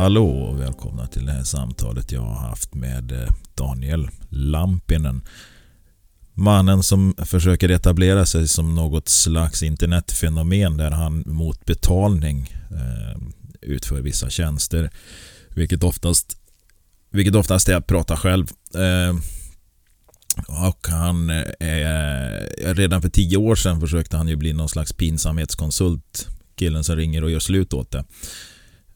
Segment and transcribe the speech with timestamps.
[0.00, 5.22] Hallå och välkomna till det här samtalet jag har haft med eh, Daniel Lampinen.
[6.34, 13.22] Mannen som försöker etablera sig som något slags internetfenomen där han mot betalning eh,
[13.60, 14.90] utför vissa tjänster.
[15.48, 16.36] Vilket oftast,
[17.10, 18.46] vilket oftast är att prata själv.
[18.74, 19.16] Eh,
[20.48, 26.28] och han är, redan för tio år sedan försökte han ju bli någon slags pinsamhetskonsult.
[26.56, 28.04] Killen som ringer och gör slut åt det.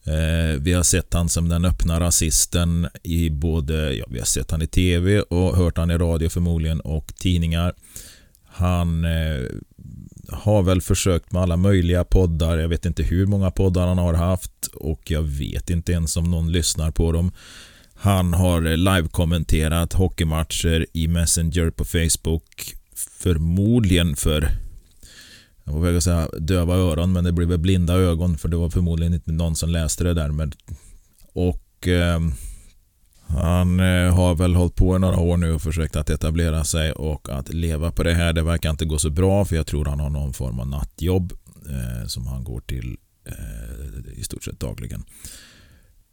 [0.07, 4.51] Eh, vi har sett han som den öppna rasisten i både, ja vi har sett
[4.51, 7.73] han i TV och hört han i radio förmodligen och tidningar.
[8.45, 9.43] Han eh,
[10.29, 12.57] har väl försökt med alla möjliga poddar.
[12.57, 16.31] Jag vet inte hur många poddar han har haft och jag vet inte ens om
[16.31, 17.31] någon lyssnar på dem.
[17.95, 22.75] Han har eh, live-kommenterat hockeymatcher i Messenger på Facebook.
[22.95, 24.64] Förmodligen för
[25.65, 28.57] jag var väg att säga döva öron men det blev väl blinda ögon för det
[28.57, 30.31] var förmodligen inte någon som läste det där.
[30.31, 30.53] Men,
[31.33, 32.19] och eh,
[33.27, 36.91] han eh, har väl hållit på i några år nu och försökt att etablera sig
[36.91, 38.33] och att leva på det här.
[38.33, 41.33] Det verkar inte gå så bra för jag tror han har någon form av nattjobb
[41.69, 45.03] eh, som han går till eh, i stort sett dagligen.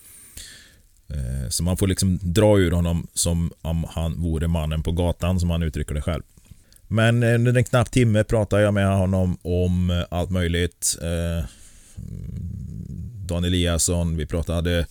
[1.08, 5.40] Eh, så man får liksom dra ur honom som om han vore mannen på gatan
[5.40, 6.22] som han uttrycker det själv.
[6.88, 10.98] Men eh, under en knapp timme pratade jag med honom om eh, allt möjligt.
[11.02, 11.44] Eh,
[13.26, 14.86] Dan Eliasson, vi pratade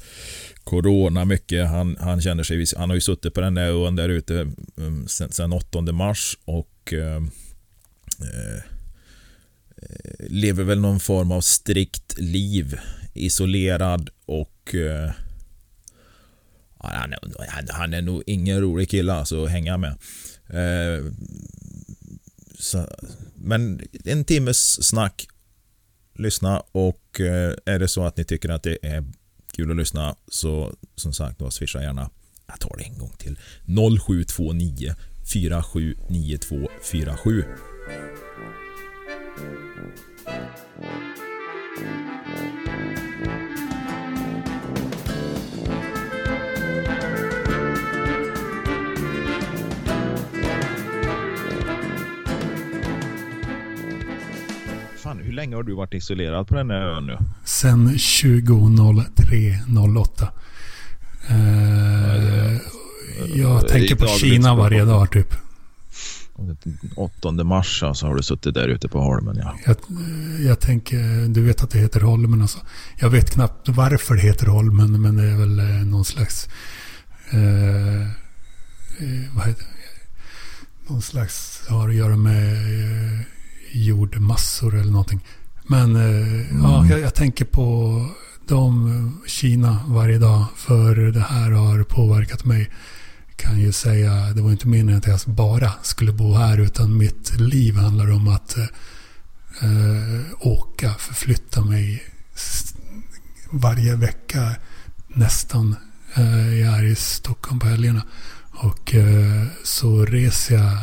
[0.64, 1.68] Corona mycket.
[1.68, 5.08] Han, han känner sig, han har ju suttit på den där ön där ute mm,
[5.08, 7.24] sen, sen 8 mars och eh,
[8.22, 8.62] eh,
[10.20, 12.80] lever väl någon form av strikt liv.
[13.14, 15.12] Isolerad och eh,
[16.78, 19.98] han, är, han är nog ingen rolig kille alltså att hänga med.
[20.50, 21.06] Eh,
[22.60, 22.88] så,
[23.36, 25.28] men en timmes snack.
[26.18, 29.04] Lyssna och eh, är det så att ni tycker att det är
[29.54, 32.10] kul att lyssna så som sagt då swisha gärna.
[32.48, 33.40] Jag tar det en gång till.
[33.66, 34.96] 0729
[35.34, 37.44] 479247.
[55.36, 57.18] Länge har du varit isolerad på den här ön nu?
[57.44, 60.28] Sen 2003-08.
[61.32, 62.58] Uh,
[63.36, 65.36] jag tänker på Kina varje dag typ.
[66.96, 69.56] 8 mars alltså har du suttit där ute på Holmen ja.
[69.66, 69.76] Jag,
[70.40, 72.60] jag, tänker, du vet att det heter Holmen alltså.
[72.98, 76.50] Jag vet knappt varför det heter Holmen men det är väl eh, någon slags...
[77.30, 78.08] Eh, eh
[79.36, 79.70] vad heter det?
[80.94, 82.58] Någon slags, har att göra med
[83.76, 85.26] eh, jordmassor eller någonting.
[85.68, 86.64] Men eh, mm.
[86.64, 88.10] ja, jag, jag, tänker på
[88.48, 90.46] de Kina varje dag.
[90.56, 92.70] För det här har påverkat mig.
[93.36, 96.58] Kan ju säga, det var inte meningen att jag bara skulle bo här.
[96.58, 98.58] Utan mitt liv handlar om att
[99.62, 102.04] eh, åka, förflytta mig
[103.52, 104.56] varje vecka
[105.08, 105.76] nästan.
[106.16, 108.04] Eh, jag är i Stockholm på helgerna.
[108.52, 110.78] Och eh, så reser jag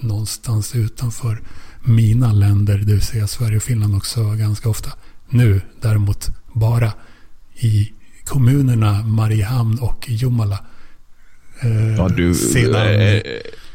[0.00, 1.42] någonstans utanför
[1.88, 4.90] mina länder, det vill säga Sverige och Finland också ganska ofta.
[5.30, 6.92] Nu däremot bara
[7.54, 7.92] i
[8.24, 10.58] kommunerna Mariehamn och Jomala.
[11.60, 13.22] Eh, ja, du, sedan, är,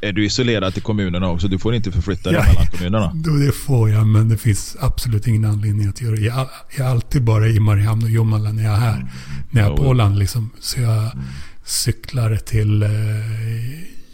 [0.02, 1.48] är, du isolerad till kommunerna också?
[1.48, 3.12] Du får inte förflytta dig ja, mellan kommunerna?
[3.46, 6.22] Det får jag, men det finns absolut ingen anledning att göra det.
[6.22, 8.96] Jag, jag är alltid bara i Mariehamn och Jomala när jag är här.
[8.96, 9.08] Mm.
[9.50, 10.50] När jag är på Åland liksom.
[10.60, 11.26] Så jag mm.
[11.64, 12.90] cyklar till eh,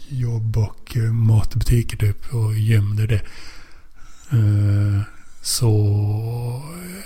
[0.08, 2.96] jobb och eh, matbutiker typ och gym.
[2.96, 3.20] Det är det.
[4.32, 5.02] Eh,
[5.42, 5.70] så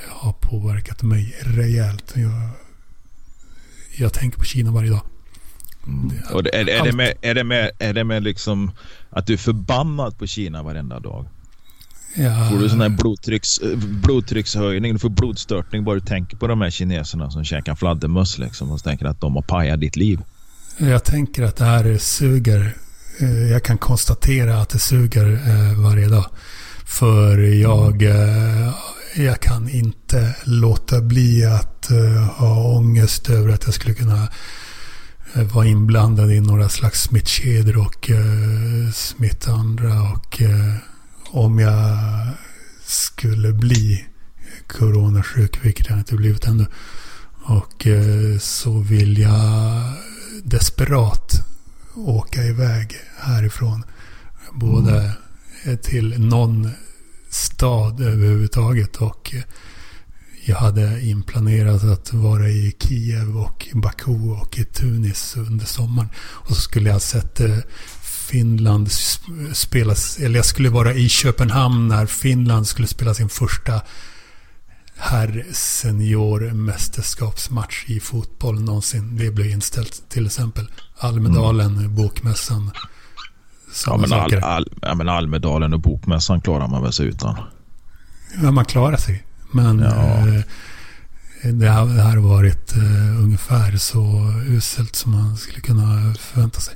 [0.09, 2.13] har påverkat mig rejält.
[2.15, 2.51] Jag,
[3.97, 5.03] jag tänker på Kina varje dag.
[5.87, 6.11] Mm.
[6.33, 8.71] Och är, är, det med, är, det med, är det med liksom
[9.11, 11.27] att du är förbannad på Kina varenda dag?
[12.17, 12.49] Ja.
[12.51, 16.71] Får du sån här blodtrycks, blodtryckshöjning, du får blodstörtning bara du tänker på de här
[16.71, 20.21] kineserna som käkar fladdermöss liksom och tänker att de har pajat ditt liv.
[20.79, 22.77] Jag tänker att det här suger.
[23.21, 26.27] Eh, jag kan konstatera att det suger eh, varje dag.
[26.85, 28.75] För jag, eh,
[29.17, 34.29] jag kan inte låta bli att eh, ha ångest över att jag skulle kunna
[35.35, 38.11] eh, vara inblandad i några slags smittkedjor och
[38.95, 40.03] smitta andra.
[40.03, 40.43] Och
[41.31, 41.99] om jag
[42.85, 44.05] skulle bli
[44.67, 46.67] coronasjuk, vilket jag inte blivit ännu.
[47.45, 47.87] Och
[48.41, 49.83] så vill jag
[50.43, 51.33] desperat
[51.95, 53.85] åka iväg härifrån.
[54.53, 55.11] Både mm
[55.83, 56.71] till någon
[57.31, 59.35] stad överhuvudtaget och
[60.47, 66.09] jag hade inplanerat att vara i Kiev och Baku och i Tunis under sommaren.
[66.17, 67.59] Och så skulle jag sett eh,
[68.03, 68.91] Finland
[69.53, 73.81] spelas, eller jag skulle vara i Köpenhamn när Finland skulle spela sin första
[74.97, 79.17] herr seniormästerskapsmatch i fotboll någonsin.
[79.17, 80.67] Det blev inställt till exempel.
[80.97, 81.95] Almedalen, mm.
[81.95, 82.71] Bokmässan.
[83.87, 87.37] Ja men, all, all, ja men, Almedalen och Bokmässan klarar man väl sig utan?
[88.43, 89.25] Ja, man klarar sig.
[89.53, 90.29] Men ja.
[90.29, 96.75] eh, det, har, varit eh, ungefär så uselt som man skulle kunna förvänta sig.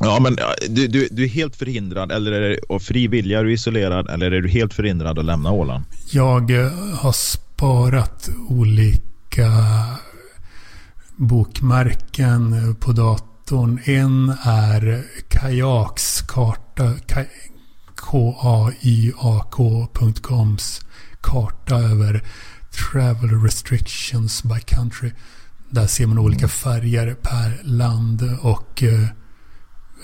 [0.00, 0.36] Ja, men
[0.68, 4.30] du, du, du är helt förhindrad eller är av fri vilja är du isolerad eller
[4.30, 5.84] är du helt förhindrad att lämna Åland?
[6.10, 9.52] Jag eh, har sparat olika
[11.16, 13.27] bokmärken på datorn.
[13.84, 16.94] En är Kajaks karta,
[17.96, 19.20] K-A-Y-A-K.coms
[21.20, 22.22] karta över
[22.70, 25.12] travel restrictions by country.
[25.70, 29.08] Där ser man olika färger per land och eh,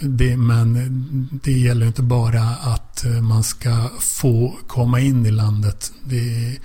[0.01, 5.93] det, men det gäller inte bara att eh, man ska få komma in i landet.
[6.05, 6.59] Det,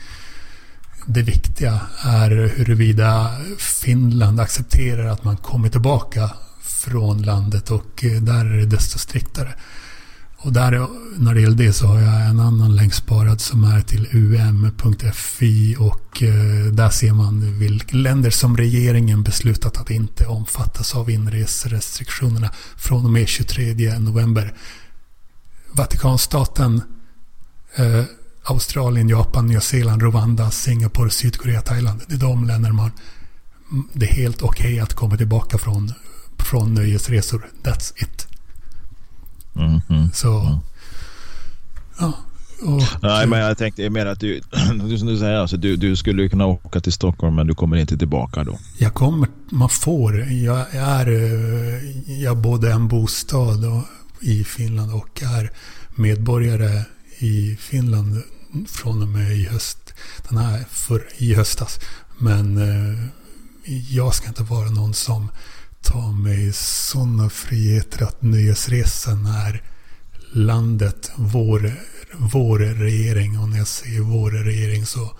[1.06, 6.30] det viktiga är huruvida Finland accepterar att man kommer tillbaka
[6.80, 9.54] från landet och eh, där är det desto striktare.
[10.38, 10.88] Och där,
[11.18, 15.76] när det gäller det så har jag en annan länk sparad som är till um.fi
[15.80, 22.52] och eh, där ser man vilka länder som regeringen beslutat att inte omfattas av inreserestriktionerna
[22.78, 24.54] från och med 23 november.
[25.72, 26.82] Vatikanstaten,
[27.76, 28.04] eh,
[28.44, 32.02] Australien, Japan, Nya Zeeland, Rwanda, Singapore, Sydkorea, Thailand.
[32.08, 32.92] Det är de länder man
[33.94, 35.94] det är helt okej okay att komma tillbaka från,
[36.44, 37.48] från nöjesresor.
[37.64, 38.28] That's it.
[39.56, 40.60] Mm, mm, så, mm.
[42.00, 42.14] ja.
[42.62, 44.42] Och, Nej, men jag tänkte mer att du,
[44.98, 47.98] som du säger, alltså, du, du skulle kunna åka till Stockholm men du kommer inte
[47.98, 48.60] tillbaka då?
[48.78, 50.20] Jag kommer, man får.
[50.20, 53.84] Jag är, eh, jag både en bostad och,
[54.22, 55.52] i Finland och är
[55.96, 56.84] medborgare
[57.20, 58.24] i Finland
[58.68, 59.94] från och med i höst.
[60.30, 61.80] Den här för, i höstas.
[62.18, 63.06] Men eh,
[63.90, 65.30] jag ska inte vara någon som
[65.82, 69.62] ta mig sådana friheter att nöjesresan är
[70.32, 71.74] landet, vår,
[72.18, 73.40] vår regering.
[73.40, 75.12] Och när jag säger vår regering så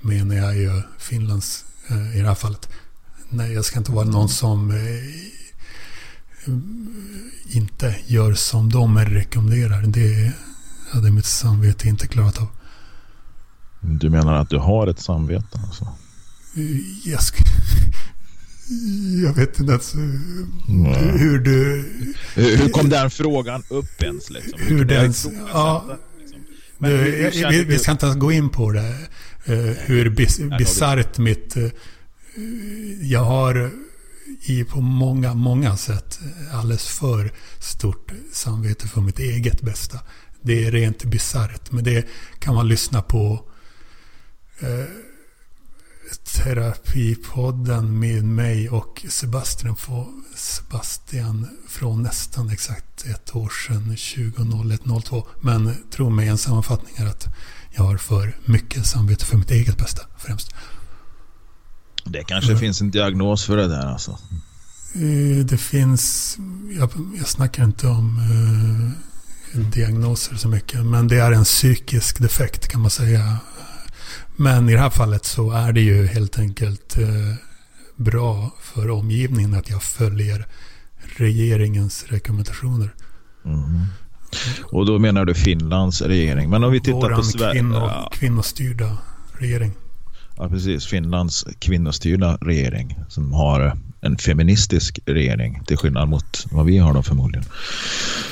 [0.00, 2.68] menar jag ju Finlands eh, i det här fallet.
[3.28, 4.76] Nej, jag ska inte vara någon som eh,
[7.56, 9.82] inte gör som de rekommenderar.
[9.82, 10.32] Det
[10.90, 12.48] hade mitt samvete inte klarat av.
[13.80, 15.60] Du menar att du har ett samvete?
[15.66, 15.88] Alltså?
[17.04, 17.20] Jag,
[19.24, 21.18] jag vet inte ens mm.
[21.18, 21.84] hur du...
[22.34, 24.30] Hur kom den frågan upp ens?
[24.30, 24.60] Liksom?
[24.60, 25.14] Hur, hur den...
[25.52, 26.44] Ja, liksom?
[26.78, 28.96] Men du, hur, vi, vi, ska inte ens gå in på det.
[29.48, 31.56] Uh, hur bis, bisarrt mitt...
[31.56, 31.70] Uh,
[33.00, 33.70] jag har
[34.42, 36.20] i på många, många sätt
[36.52, 39.98] alldeles för stort samvete för mitt eget bästa.
[40.42, 41.72] Det är rent bisarrt.
[41.72, 42.06] Men det
[42.38, 43.48] kan man lyssna på.
[44.62, 44.84] Uh,
[46.16, 49.76] Terapipodden med mig och Sebastian,
[50.36, 55.24] Sebastian från nästan exakt ett år sedan, 2001-02.
[55.40, 57.26] Men tro mig, en sammanfattning är att
[57.70, 60.50] jag har för mycket samvete för mitt eget bästa främst.
[62.04, 62.60] Det kanske mm.
[62.60, 64.18] finns en diagnos för det där alltså.
[64.94, 66.36] Eh, det finns,
[66.78, 68.18] jag, jag snackar inte om
[69.54, 73.38] uh, diagnoser så mycket, men det är en psykisk defekt kan man säga.
[74.36, 77.34] Men i det här fallet så är det ju helt enkelt uh,
[77.96, 80.46] bra för omgivningen att jag följer
[81.16, 82.94] regeringens rekommendationer.
[83.44, 83.86] Mm.
[84.64, 86.50] Och då menar du Finlands regering.
[86.50, 87.52] Men om vi tittar Våran på Sverige.
[87.52, 88.10] Kvinno, ja.
[88.12, 88.98] kvinnostyrda
[89.38, 89.72] regering.
[90.36, 90.86] Ja, precis.
[90.86, 97.02] Finlands kvinnostyrda regering som har en feministisk regering till skillnad mot vad vi har då
[97.02, 97.44] förmodligen.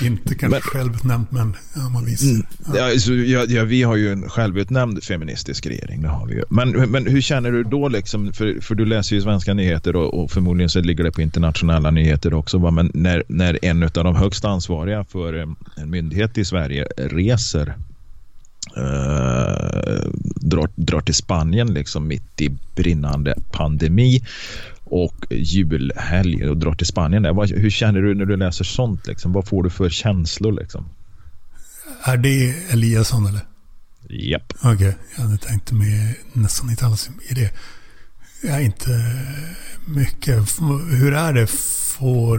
[0.03, 2.31] Inte kanske men, självutnämnt men ja, man visar.
[2.31, 2.91] Mm, ja.
[2.91, 6.03] Ja, ja, ja, vi har ju en självutnämnd feministisk regering.
[6.03, 6.45] Det har vi ju.
[6.51, 10.23] Men, men hur känner du då liksom, för, för du läser ju svenska nyheter och,
[10.23, 12.59] och förmodligen så ligger det på internationella nyheter också.
[12.59, 12.71] Va?
[12.71, 15.35] Men när, när en av de högst ansvariga för
[15.77, 17.75] en myndighet i Sverige reser
[18.77, 24.23] Uh, drar, drar till Spanien liksom mitt i brinnande pandemi
[24.85, 27.23] och julhelg och drar till Spanien.
[27.23, 27.57] Där.
[27.57, 29.07] Hur känner du när du läser sånt?
[29.07, 29.33] Liksom?
[29.33, 30.53] Vad får du för känslor?
[30.53, 30.85] Liksom?
[32.05, 33.41] Är det Eliasson eller?
[34.09, 34.53] Japp.
[34.59, 34.93] Okej, okay.
[35.17, 37.51] jag hade tänkt mig nästan inte alls i det.
[38.43, 38.91] Ja, inte
[39.87, 40.61] mycket.
[40.91, 41.47] Hur är det?
[41.47, 42.39] Får,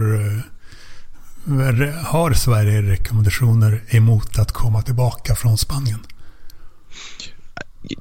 [2.04, 5.98] har Sverige rekommendationer emot att komma tillbaka från Spanien?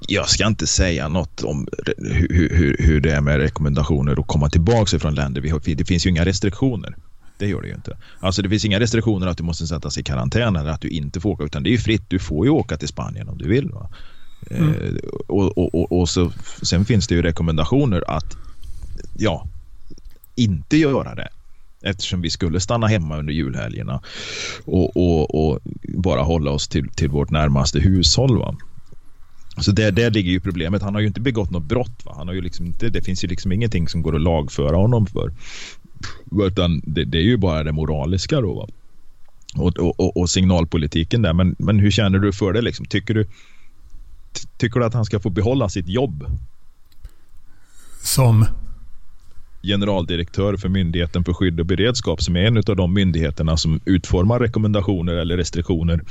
[0.08, 1.68] Jag ska inte säga något om
[1.98, 5.76] hur, hur, hur det är med rekommendationer att komma tillbaka från länder.
[5.76, 6.96] Det finns ju inga restriktioner.
[7.38, 7.98] Det gör det ju inte.
[8.20, 11.20] Alltså det finns inga restriktioner att du måste sättas i karantän eller att du inte
[11.20, 12.04] får åka utan det är ju fritt.
[12.08, 13.70] Du får ju åka till Spanien om du vill.
[13.70, 13.90] Va?
[14.50, 14.74] Mm.
[14.74, 14.96] Eh,
[15.28, 16.32] och, och, och, och, så,
[16.62, 18.38] sen finns det ju rekommendationer att
[19.18, 19.48] ja,
[20.36, 21.30] inte göra det
[21.82, 24.02] eftersom vi skulle stanna hemma under julhelgerna
[24.66, 28.38] och, och, och bara hålla oss till, till vårt närmaste hushåll.
[28.38, 28.56] Va?
[29.58, 30.82] Så där, där ligger ju problemet.
[30.82, 32.06] Han har ju inte begått något brott.
[32.06, 32.14] Va?
[32.18, 35.08] Han har ju liksom inte, det finns ju liksom ingenting som går att lagföra honom
[35.08, 35.32] för.
[36.48, 38.54] Utan det, det är ju bara det moraliska då.
[38.54, 38.68] Va?
[39.56, 41.34] Och, och, och, signalpolitiken där.
[41.34, 42.62] Men, men hur känner du för det?
[42.62, 42.86] Liksom?
[42.86, 43.28] Tycker, du,
[44.58, 46.26] tycker du att han ska få behålla sitt jobb?
[48.02, 48.46] Som?
[49.64, 54.40] Generaldirektör för Myndigheten för skydd och beredskap som är en av de myndigheterna som utformar
[54.40, 56.02] rekommendationer eller restriktioner.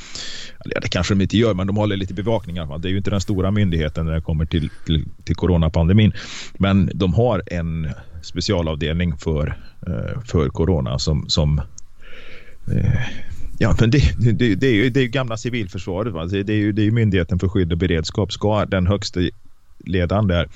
[0.65, 2.57] Ja, det kanske de inte gör, men de håller lite bevakning.
[2.57, 6.13] Det är ju inte den stora myndigheten när det kommer till, till, till coronapandemin.
[6.59, 7.89] Men de har en
[8.23, 11.59] specialavdelning för, eh, för corona som, som
[12.73, 13.01] eh,
[13.63, 14.03] Ja, men det,
[14.33, 16.13] det, det, är ju det är gamla civilförsvaret.
[16.13, 16.25] Va?
[16.25, 18.33] Det, är ju, det är Myndigheten för skydd och beredskap.
[18.33, 19.21] Ska den högsta
[19.85, 20.49] ledaren där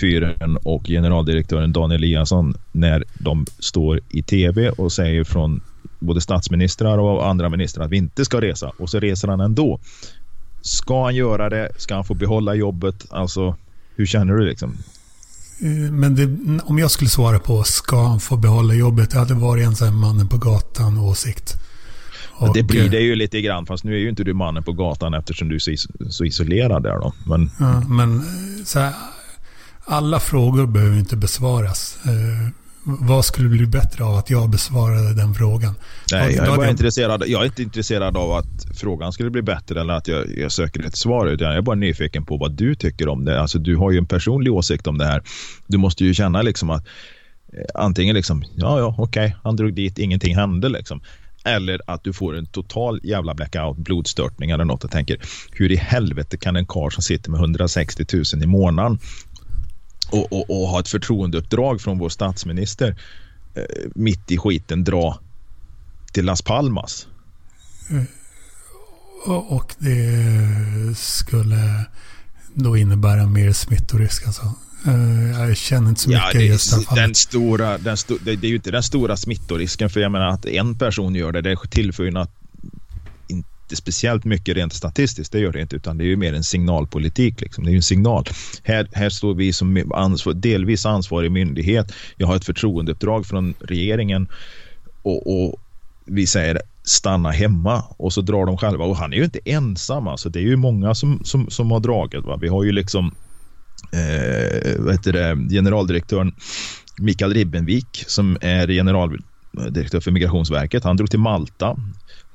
[0.00, 5.60] fyren och generaldirektören Dan Eliasson när de står i tv och säger från
[5.98, 9.80] både statsministrar och andra ministrar att vi inte ska resa och så reser han ändå.
[10.60, 11.68] Ska han göra det?
[11.76, 13.06] Ska han få behålla jobbet?
[13.10, 13.56] Alltså,
[13.96, 14.76] hur känner du liksom?
[15.60, 19.10] Eh, men det, om jag skulle svara på ska han få behålla jobbet?
[19.10, 21.54] Det hade varit en sån här mannen på gatan åsikt.
[22.34, 24.72] Och, det blir det ju lite grann, fast nu är ju inte du mannen på
[24.72, 25.72] gatan eftersom du är så,
[26.10, 27.12] så isolerad där då.
[27.26, 28.92] Men, ja, men eh, så här,
[29.84, 31.98] alla frågor behöver inte besvaras.
[32.04, 32.52] Eh,
[32.84, 35.74] vad skulle bli bättre av att jag besvarade den frågan?
[36.12, 39.80] Nej, jag är, bara intresserad, jag är inte intresserad av att frågan skulle bli bättre
[39.80, 41.26] eller att jag, jag söker ett svar.
[41.26, 43.40] Utan jag är bara nyfiken på vad du tycker om det.
[43.40, 45.22] Alltså, du har ju en personlig åsikt om det här.
[45.66, 46.86] Du måste ju känna liksom att
[47.52, 51.00] eh, antingen liksom, ja, ja, okej, okay, han drog dit, ingenting hände liksom.
[51.44, 55.20] Eller att du får en total jävla blackout, blodstörtning eller något och tänker
[55.52, 58.98] hur i helvete kan en karl som sitter med 160 000 i månaden
[60.12, 62.96] och, och, och ha ett förtroendeuppdrag från vår statsminister
[63.54, 63.64] eh,
[63.94, 65.18] mitt i skiten dra
[66.12, 67.06] till Las Palmas.
[67.90, 68.06] Mm.
[69.48, 71.86] Och det skulle
[72.54, 74.54] då innebära mer smittorisk alltså?
[74.86, 78.18] Eh, jag känner inte så mycket ja, det, just det här den stora, den sto,
[78.24, 81.32] det, det, är ju inte den stora smittorisken för jag menar att en person gör
[81.32, 82.10] det, det tillför ju
[83.72, 86.44] inte speciellt mycket rent statistiskt, det gör det inte, utan det är ju mer en
[86.44, 87.40] signalpolitik.
[87.40, 87.64] Liksom.
[87.64, 88.24] Det är ju en signal.
[88.62, 91.92] Här, här står vi som ansvar, delvis ansvarig myndighet.
[92.16, 94.28] Jag har ett förtroendeuppdrag från regeringen
[95.02, 95.60] och, och
[96.06, 100.08] vi säger stanna hemma och så drar de själva och han är ju inte ensam
[100.08, 100.28] alltså.
[100.28, 102.24] Det är ju många som, som, som har dragit.
[102.24, 102.38] Va?
[102.40, 103.14] Vi har ju liksom
[103.92, 106.32] eh, vad heter det, generaldirektören
[106.98, 110.84] Mikael Ribbenvik som är generaldirektör för Migrationsverket.
[110.84, 111.76] Han drog till Malta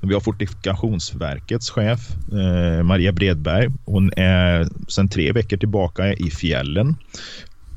[0.00, 3.68] vi har Fortifikationsverkets chef eh, Maria Bredberg.
[3.84, 6.96] Hon är sedan tre veckor tillbaka i fjällen.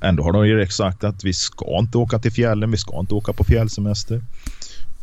[0.01, 3.13] Ändå har de direkt sagt att vi ska inte åka till fjällen, vi ska inte
[3.13, 4.21] åka på fjällsemester.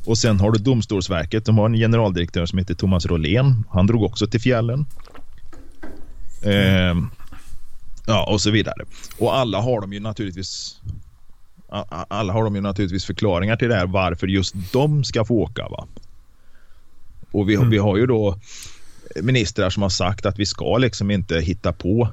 [0.04, 3.64] Och sen har du Domstolsverket, de har en generaldirektör som heter Thomas Rolén.
[3.70, 4.86] Han drog också till fjällen.
[6.42, 6.94] Eh,
[8.08, 8.84] Ja, och så vidare.
[9.18, 10.80] Och alla har de ju naturligtvis
[12.08, 15.68] alla har de ju naturligtvis förklaringar till det här varför just de ska få åka.
[15.68, 15.86] Va?
[17.32, 17.70] Och vi, mm.
[17.70, 18.38] vi har ju då
[19.22, 22.08] ministrar som har sagt att vi ska liksom inte hitta på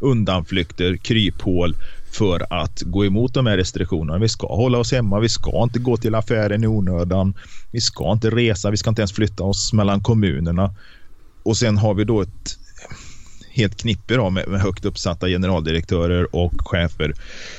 [0.00, 1.76] undanflykter, kryphål
[2.12, 4.18] för att gå emot de här restriktionerna.
[4.18, 7.34] Vi ska hålla oss hemma, vi ska inte gå till affären i onödan,
[7.70, 10.74] vi ska inte resa, vi ska inte ens flytta oss mellan kommunerna.
[11.42, 12.58] Och sen har vi då ett
[13.50, 17.14] helt knippe då med, med högt uppsatta generaldirektörer och chefer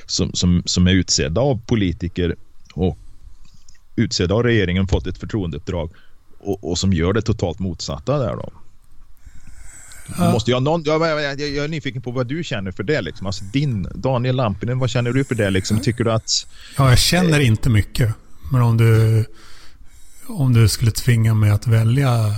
[0.06, 2.36] som, som, som är utsedda av politiker
[2.74, 2.98] och
[3.96, 5.92] utsedda av regeringen, fått ett förtroendeuppdrag
[6.46, 8.52] och, och som gör det totalt motsatta där då.
[10.18, 10.32] Ja.
[10.32, 13.02] Måste jag, någon, jag, jag, jag, är nyfiken på vad du känner för det.
[13.02, 13.28] Liksom.
[13.28, 15.50] Alltså din, Daniel Lampinen, vad känner du för det?
[15.50, 15.80] Liksom?
[15.80, 16.48] Tycker du att...
[16.78, 18.14] Ja, jag känner eh, inte mycket.
[18.52, 19.26] Men om du,
[20.28, 22.36] om du skulle tvinga mig att välja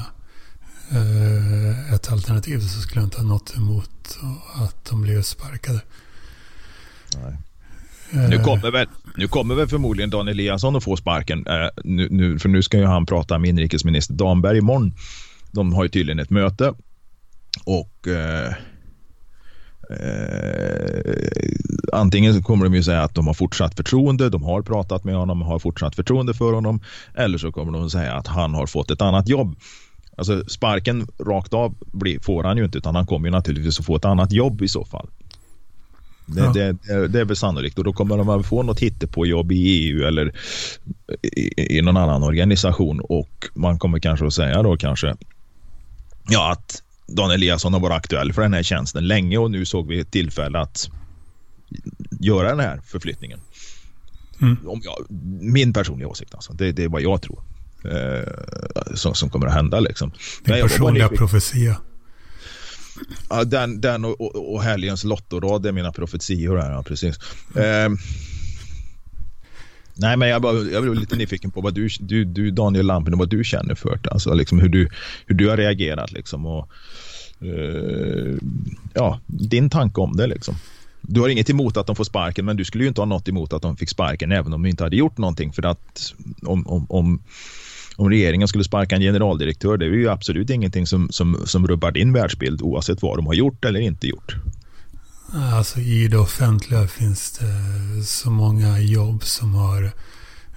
[0.91, 4.17] eh, ett alternativ så skulle jag inte ha något emot
[4.55, 5.81] att de blev sparkade.
[7.15, 7.37] Nej.
[8.13, 8.29] Eh.
[8.29, 11.47] Nu kommer, väl, nu kommer väl förmodligen Dan Eliasson att få sparken.
[11.47, 14.93] Eh, nu, nu, för nu ska ju han prata med inrikesminister Damberg imorgon.
[15.51, 16.73] De har ju tydligen ett möte
[17.65, 18.53] och eh,
[19.89, 21.13] eh,
[21.93, 25.41] antingen kommer de ju säga att de har fortsatt förtroende, de har pratat med honom,
[25.41, 26.81] har fortsatt förtroende för honom.
[27.15, 29.55] Eller så kommer de säga att han har fått ett annat jobb.
[30.17, 33.85] Alltså sparken rakt av blir, får han ju inte utan han kommer ju naturligtvis att
[33.85, 35.09] få ett annat jobb i så fall.
[36.27, 36.51] Det, ja.
[36.53, 39.55] det, det, det, är väl sannolikt och då kommer de att få något hittepåjobb i
[39.55, 40.34] EU eller
[41.22, 45.15] i, i någon annan organisation och man kommer kanske att säga då kanske
[46.29, 49.88] ja att Dan Eliasson har varit aktuell för den här tjänsten länge och nu såg
[49.88, 50.89] vi ett tillfälle att
[52.19, 53.39] göra den här förflyttningen.
[54.41, 54.57] Mm.
[54.67, 55.05] Om jag,
[55.41, 56.53] min personliga åsikt alltså.
[56.53, 57.39] Det, det är vad jag tror
[57.84, 59.80] eh, som, som kommer att hända.
[59.80, 60.12] Liksom.
[60.43, 61.78] Din personliga profetia.
[63.29, 66.71] Ja, den, den och, och, och helgens lottorad är mina profetior här.
[66.71, 67.19] Ja, precis.
[67.55, 67.93] Mm.
[67.93, 67.99] Eh,
[69.93, 73.17] nej, men jag, bara, jag blev lite nyfiken på vad du, du, du Daniel Lampen,
[73.17, 74.10] vad du känner för det.
[74.10, 74.89] Alltså, liksom hur, du,
[75.25, 76.12] hur du har reagerat.
[76.12, 76.69] Liksom, och,
[77.41, 78.38] eh,
[78.93, 80.27] ja, din tanke om det.
[80.27, 80.55] Liksom.
[81.01, 83.27] Du har inget emot att de får sparken, men du skulle ju inte ha något
[83.27, 85.53] emot att de fick sparken även om de inte hade gjort någonting.
[85.53, 87.23] För att om, om, om
[87.97, 91.91] om regeringen skulle sparka en generaldirektör, det är ju absolut ingenting som, som, som rubbar
[91.91, 94.36] din världsbild oavsett vad de har gjort eller inte gjort.
[95.33, 99.83] Alltså i det offentliga finns det så många jobb som har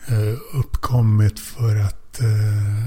[0.06, 2.84] eh, uppkommit för att eh,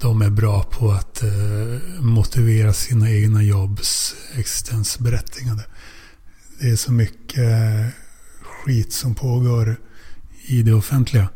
[0.00, 5.62] de är bra på att eh, motivera sina egna jobbs existensberättigande.
[6.60, 7.92] Det är så mycket
[8.42, 9.76] skit som pågår
[10.46, 11.28] i det offentliga.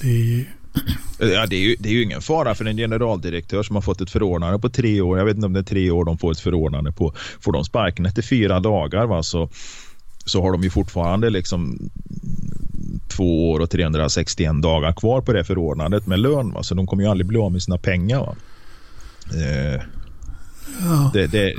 [0.00, 0.54] Det är
[1.18, 4.00] Ja, det, är ju, det är ju ingen fara för en generaldirektör som har fått
[4.00, 5.18] ett förordnande på tre år.
[5.18, 7.14] Jag vet inte om det är tre år de får ett förordnande på.
[7.40, 9.48] Får de sparken efter fyra dagar va, så,
[10.24, 11.90] så har de ju fortfarande liksom
[13.16, 16.52] två år och 361 dagar kvar på det förordnandet med lön.
[16.52, 16.62] Va?
[16.62, 18.20] Så de kommer ju aldrig bli av med sina pengar.
[18.20, 18.36] Va?
[19.32, 19.80] Eh,
[20.80, 21.10] Ja.
[21.12, 21.54] Det, det,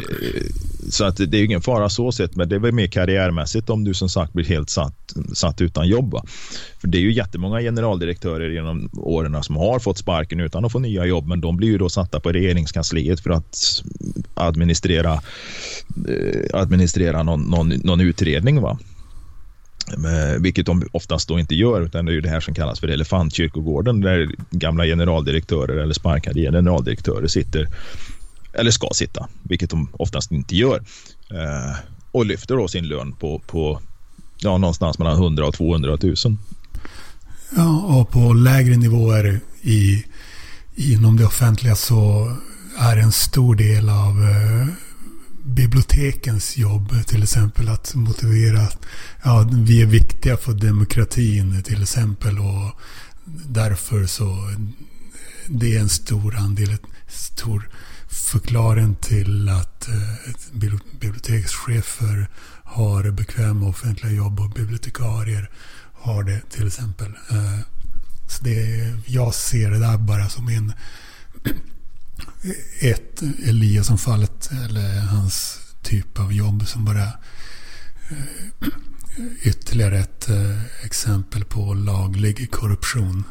[0.89, 3.83] så att det är ingen fara så sett, men det är väl mer karriärmässigt om
[3.83, 6.11] du som sagt blir helt satt, satt utan jobb.
[6.11, 6.23] Va?
[6.81, 10.79] För det är ju jättemånga generaldirektörer genom åren som har fått sparken utan att få
[10.79, 13.81] nya jobb, men de blir ju då satta på regeringskansliet för att
[14.33, 15.13] administrera,
[16.09, 18.61] eh, administrera någon, någon, någon utredning.
[18.61, 18.79] Va?
[20.39, 22.87] Vilket de oftast då inte gör, utan det är ju det här som kallas för
[22.87, 27.67] elefantkyrkogården där gamla generaldirektörer eller sparkade generaldirektörer sitter
[28.55, 30.83] eller ska sitta, vilket de oftast inte gör.
[31.31, 31.77] Eh,
[32.11, 33.81] och lyfter då sin lön på, på
[34.37, 36.15] ja, någonstans mellan 100 och 200 000.
[37.55, 40.05] Ja, och på lägre nivåer i,
[40.75, 42.35] inom det offentliga så
[42.77, 44.67] är en stor del av eh,
[45.43, 48.85] bibliotekens jobb till exempel att motivera att
[49.23, 52.79] ja, vi är viktiga för demokratin till exempel och
[53.45, 54.37] därför så
[55.47, 57.69] det är en stor andel, ett stor
[58.15, 62.27] förklaringen till att eh, bibliotekschefer
[62.63, 65.49] har bekväma offentliga jobb och bibliotekarier
[65.93, 67.13] har det till exempel.
[67.31, 67.59] Eh,
[68.27, 70.73] så det, jag ser det där bara som en
[72.81, 77.07] ett Eliasson-fallet eller hans typ av jobb som bara
[78.09, 78.67] eh,
[79.43, 80.29] ytterligare ett
[80.83, 83.23] exempel på laglig korruption.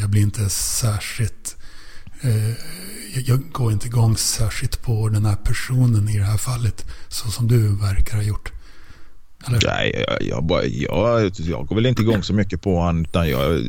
[0.00, 1.55] Jag blir inte särskilt
[2.26, 2.54] Eh,
[3.24, 6.84] jag går inte igång särskilt på den här personen i det här fallet.
[7.08, 8.52] Så som du verkar ha gjort.
[9.48, 9.60] Eller?
[9.66, 13.02] Nej, jag, jag, bara, jag, jag går väl inte igång så mycket på honom.
[13.02, 13.60] Utan jag,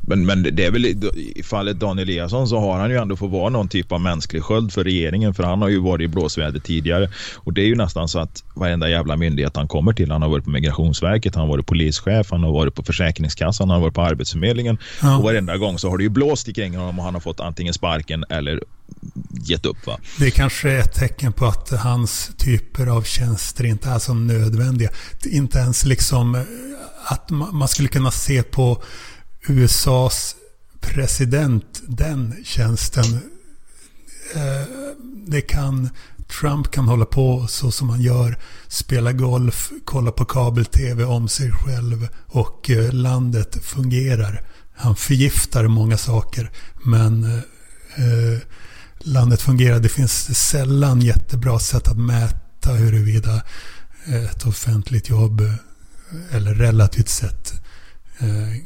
[0.00, 3.30] men, men det är väl i fallet Daniel Eliasson så har han ju ändå fått
[3.30, 5.34] vara någon typ av mänsklig sköld för regeringen.
[5.34, 7.10] För han har ju varit i blåsväder tidigare.
[7.36, 10.10] Och det är ju nästan så att varenda jävla myndighet han kommer till.
[10.10, 13.78] Han har varit på Migrationsverket, han har varit polischef, han har varit på Försäkringskassan, han
[13.78, 14.78] har varit på Arbetsförmedlingen.
[15.02, 15.18] Ja.
[15.18, 17.74] Och varenda gång så har det ju blåst kring honom och han har fått antingen
[17.74, 18.60] sparken eller
[19.30, 19.86] gett upp.
[19.86, 19.98] Va?
[20.18, 24.14] Det är kanske är ett tecken på att hans typer av tjänster inte är så
[24.14, 24.90] nödvändiga.
[25.24, 26.42] Inte ens liksom eh,
[27.04, 28.82] att man skulle kunna se på
[29.48, 30.36] USAs
[30.80, 33.04] president, den tjänsten.
[34.34, 34.66] Eh,
[35.26, 35.88] det kan,
[36.40, 41.50] Trump kan hålla på så som han gör, spela golf, kolla på kabel-tv om sig
[41.50, 44.42] själv och eh, landet fungerar.
[44.76, 46.50] Han förgiftar många saker,
[46.84, 48.38] men eh,
[49.04, 49.80] landet fungerar.
[49.80, 53.42] Det finns sällan jättebra sätt att mäta huruvida
[54.06, 57.52] ett offentligt jobb, eh, eller relativt sett,
[58.18, 58.60] eh,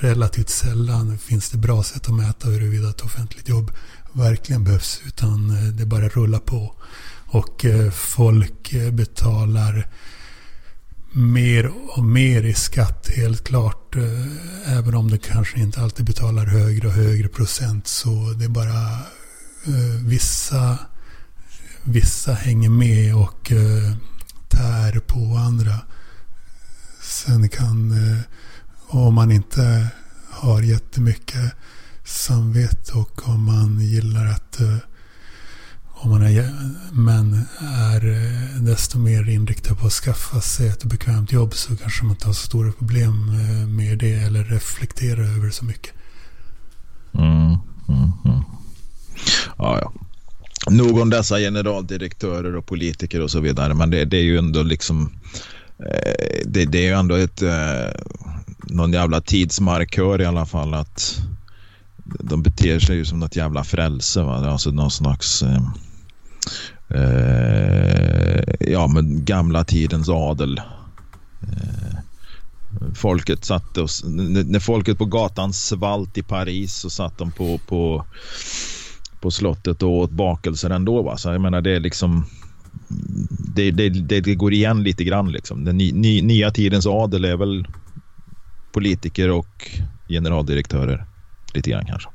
[0.00, 3.70] relativt sällan finns det bra sätt att mäta huruvida ett offentligt jobb
[4.16, 5.02] verkligen behövs.
[5.06, 6.74] Utan eh, det bara rullar på.
[7.26, 9.88] Och eh, folk eh, betalar
[11.12, 13.96] mer och mer i skatt helt klart.
[14.66, 17.86] Även om det kanske inte alltid betalar högre och högre procent.
[17.86, 18.98] Så det är bara
[19.66, 20.78] Eh, vissa,
[21.84, 23.96] vissa hänger med och eh,
[24.48, 25.74] tär på andra.
[27.02, 28.20] Sen kan, eh,
[28.88, 29.88] om man inte
[30.30, 31.52] har jättemycket
[32.04, 34.76] samvete och om man gillar att eh,
[35.98, 36.52] om man är
[36.92, 42.04] män är eh, desto mer inriktad på att skaffa sig ett bekvämt jobb så kanske
[42.04, 45.94] man inte har så stora problem eh, med det eller reflekterar över det så mycket.
[47.14, 48.12] Mm, mm.
[49.58, 49.92] Ja, ja.
[50.70, 53.74] Nog om dessa generaldirektörer och politiker och så vidare.
[53.74, 55.12] Men det, det är ju ändå liksom
[55.78, 57.90] eh, det, det, är ju ändå ett eh,
[58.62, 61.18] någon jävla tidsmarkör i alla fall att
[62.04, 64.22] de beter sig ju som något jävla frälse.
[64.22, 64.50] Va?
[64.50, 65.62] Alltså någon slags eh,
[66.88, 70.60] eh, ja men gamla tidens adel.
[71.42, 71.98] Eh,
[72.94, 78.04] folket satte oss, när folket på gatan svalt i Paris så satt de på, på
[79.20, 81.02] på slottet och åt bakelser ändå.
[81.02, 81.16] Va?
[81.16, 82.26] Så jag menar det är liksom
[83.54, 85.64] det, det, det, det går igen lite grann liksom.
[85.64, 87.66] Den ny, ny, nya tidens adel är väl
[88.72, 89.70] politiker och
[90.08, 91.06] generaldirektörer
[91.54, 92.08] lite grann kanske.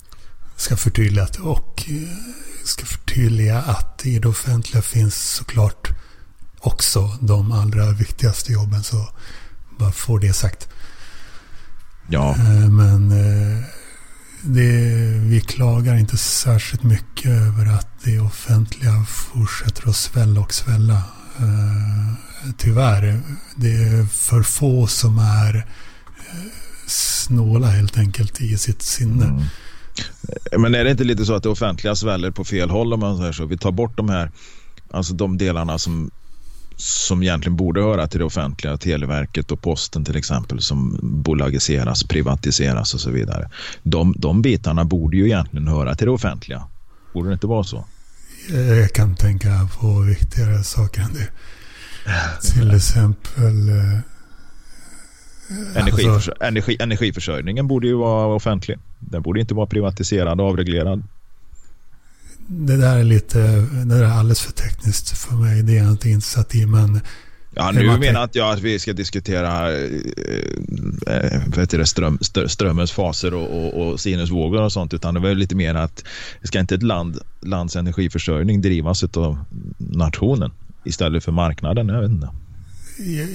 [0.56, 5.90] Ska förtydliga att, och eh, ska förtydliga att i det offentliga finns såklart
[6.60, 8.84] också de allra viktigaste jobben.
[8.84, 9.10] Så
[9.80, 10.70] bara får det sagt.
[12.10, 12.36] Ja.
[12.36, 13.64] Eh, men eh,
[14.44, 21.04] det, vi klagar inte särskilt mycket över att det offentliga fortsätter att svälla och svälla.
[21.40, 23.22] Eh, tyvärr,
[23.56, 26.52] det är för få som är eh,
[26.88, 29.26] snåla helt enkelt i sitt sinne.
[29.26, 29.44] Mm.
[30.52, 33.00] Eh, men är det inte lite så att det offentliga sväller på fel håll om
[33.00, 33.46] man säger så?
[33.46, 34.32] Vi tar bort de här,
[34.92, 36.12] alltså de delarna som
[36.82, 42.94] som egentligen borde höra till det offentliga, Televerket och Posten till exempel, som bolagiseras, privatiseras
[42.94, 43.50] och så vidare.
[43.84, 46.64] De, de bitarna borde ju egentligen höra till det offentliga.
[47.14, 47.86] Borde det inte vara så?
[48.50, 51.30] Jag kan tänka på viktigare saker än det.
[52.54, 53.70] Till exempel...
[53.70, 54.00] Eh,
[55.76, 58.78] Energiförsör alltså, energi, energiförsörjningen borde ju vara offentlig.
[59.00, 61.04] Den borde inte vara privatiserad och avreglerad
[62.54, 63.40] det där är lite,
[63.72, 65.64] det där är alldeles för tekniskt för mig.
[65.64, 66.66] Det är jag inte insatt i.
[66.66, 67.02] Men
[67.56, 69.90] Ja, nu menar inte jag att vi ska diskutera äh,
[71.48, 75.56] vet det, ström, strömmens faser och, och, och sinusvågor och sånt, utan det var lite
[75.56, 76.04] mer att
[76.44, 79.40] ska inte ett land, lands energiförsörjning drivas av
[79.78, 80.52] nationen
[80.86, 81.88] istället för marknaden?
[81.88, 82.30] Jag vet inte.
[82.98, 83.30] Jag,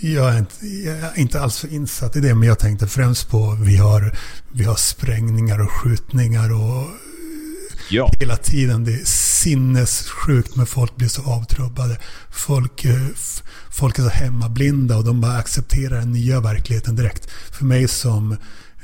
[0.00, 3.56] jag, är inte, jag är inte alls insatt i det, men jag tänkte främst på
[3.60, 4.16] vi har,
[4.52, 6.86] vi har sprängningar och skjutningar och
[7.90, 8.10] ja.
[8.20, 8.84] hela tiden.
[8.84, 11.98] Det är sinnessjukt men folk blir så avtrubbade.
[12.30, 13.08] Folk, eh,
[13.70, 17.30] folk är så hemmablinda och de bara accepterar den nya verkligheten direkt.
[17.30, 18.32] För mig som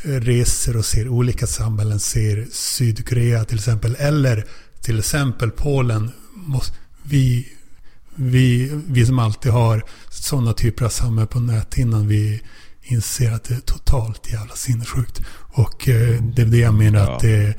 [0.03, 4.45] eh, reser och ser olika samhällen, ser Sydkorea till exempel, eller
[4.81, 6.11] till exempel Polen.
[7.03, 7.49] Vi,
[8.15, 12.43] vi, vi som alltid har sådana typer av samhällen på näthinnan, vi
[12.83, 15.21] inser att det är totalt jävla sinnessjukt.
[15.53, 17.17] Och eh, det är det jag menar ja.
[17.17, 17.55] att det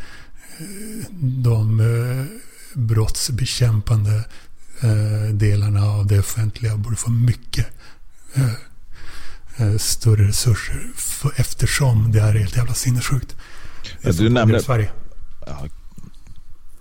[1.20, 2.26] de eh,
[2.74, 4.24] brottsbekämpande
[4.82, 7.68] eh, delarna av det offentliga borde få mycket
[8.36, 10.92] eh, större resurser
[11.36, 13.36] eftersom det är helt jävla sinnessjukt.
[14.02, 14.92] Ja, du, nämnde, Sverige.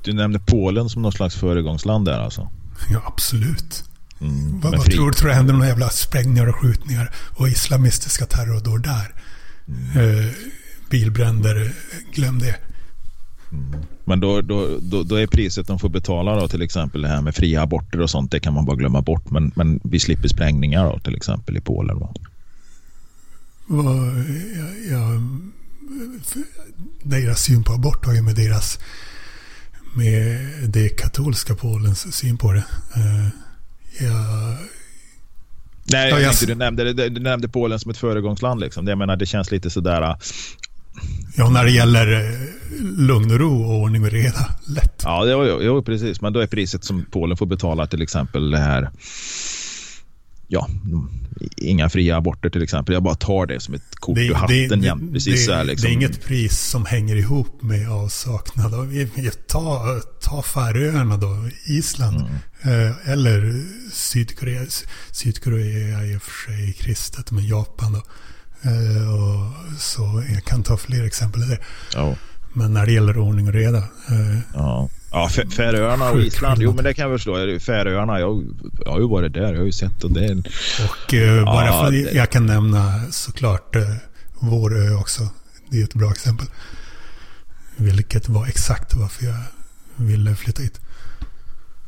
[0.02, 2.50] du nämnde Polen som någon slags föregångsland där alltså?
[2.90, 3.84] Ja, absolut.
[4.20, 5.12] Mm, vad, vad tror?
[5.12, 9.14] Tror du händer några jävla sprängningar och skjutningar och islamistiska terrordåd där?
[9.68, 10.18] Mm.
[10.18, 10.32] Eh,
[10.90, 11.72] bilbränder,
[12.14, 12.56] glöm det.
[13.52, 13.80] Mm.
[14.04, 17.22] Men då, då, då, då, är priset de får betala då till exempel det här
[17.22, 19.30] med fria aborter och sånt, det kan man bara glömma bort.
[19.30, 21.98] Men, men vi slipper sprängningar då till exempel i Polen.
[21.98, 22.14] Va?
[23.68, 24.12] Ja,
[24.90, 25.20] ja,
[27.02, 28.78] deras syn på abort har ju med deras
[29.96, 32.64] med det katolska Polens syn på det.
[32.96, 33.28] Uh,
[34.00, 34.56] ja,
[35.92, 36.34] Nej, jag, jag...
[36.46, 38.60] du, nämnde, du nämnde Polen som ett föregångsland.
[38.60, 38.86] Liksom.
[38.86, 40.16] Jag menar, det känns lite sådär
[41.36, 42.40] Ja, när det gäller eh,
[42.82, 44.50] lugn och ro och ordning och reda.
[44.66, 45.02] Lätt.
[45.04, 46.20] Ja, jo, jo, precis.
[46.20, 48.90] Men då är priset som Polen får betala till exempel det här
[50.48, 50.68] ja,
[51.56, 52.92] inga fria aborter till exempel.
[52.92, 54.68] Jag bara tar det som ett kort ur hatten.
[54.68, 55.88] Det, det, precis det, här, liksom.
[55.88, 59.06] det är inget pris som hänger ihop med avsaknad av...
[59.48, 62.16] Ta, ta Färöarna då, Island.
[62.16, 62.88] Mm.
[62.88, 64.62] Eh, eller Sydkorea.
[65.10, 68.02] Sydkorea är i och för sig kristet, men Japan då.
[68.66, 71.60] Eh, och så jag kan ta fler exempel där.
[71.94, 72.16] Ja.
[72.52, 73.78] Men när det gäller ordning och reda.
[73.78, 74.88] Eh, ja.
[75.10, 76.62] Ja, Färöarna och Island.
[76.62, 77.58] Jo, men det kan jag förstå.
[77.60, 78.44] Färöarna, jag,
[78.84, 79.52] jag har ju varit där.
[79.52, 80.32] Jag har ju sett och det.
[80.84, 82.12] Och eh, bara ja, för det...
[82.12, 83.82] jag kan nämna såklart eh,
[84.38, 85.28] vår ö också.
[85.70, 86.46] Det är ett bra exempel.
[87.76, 89.36] Vilket var exakt varför jag
[89.96, 90.80] ville flytta hit.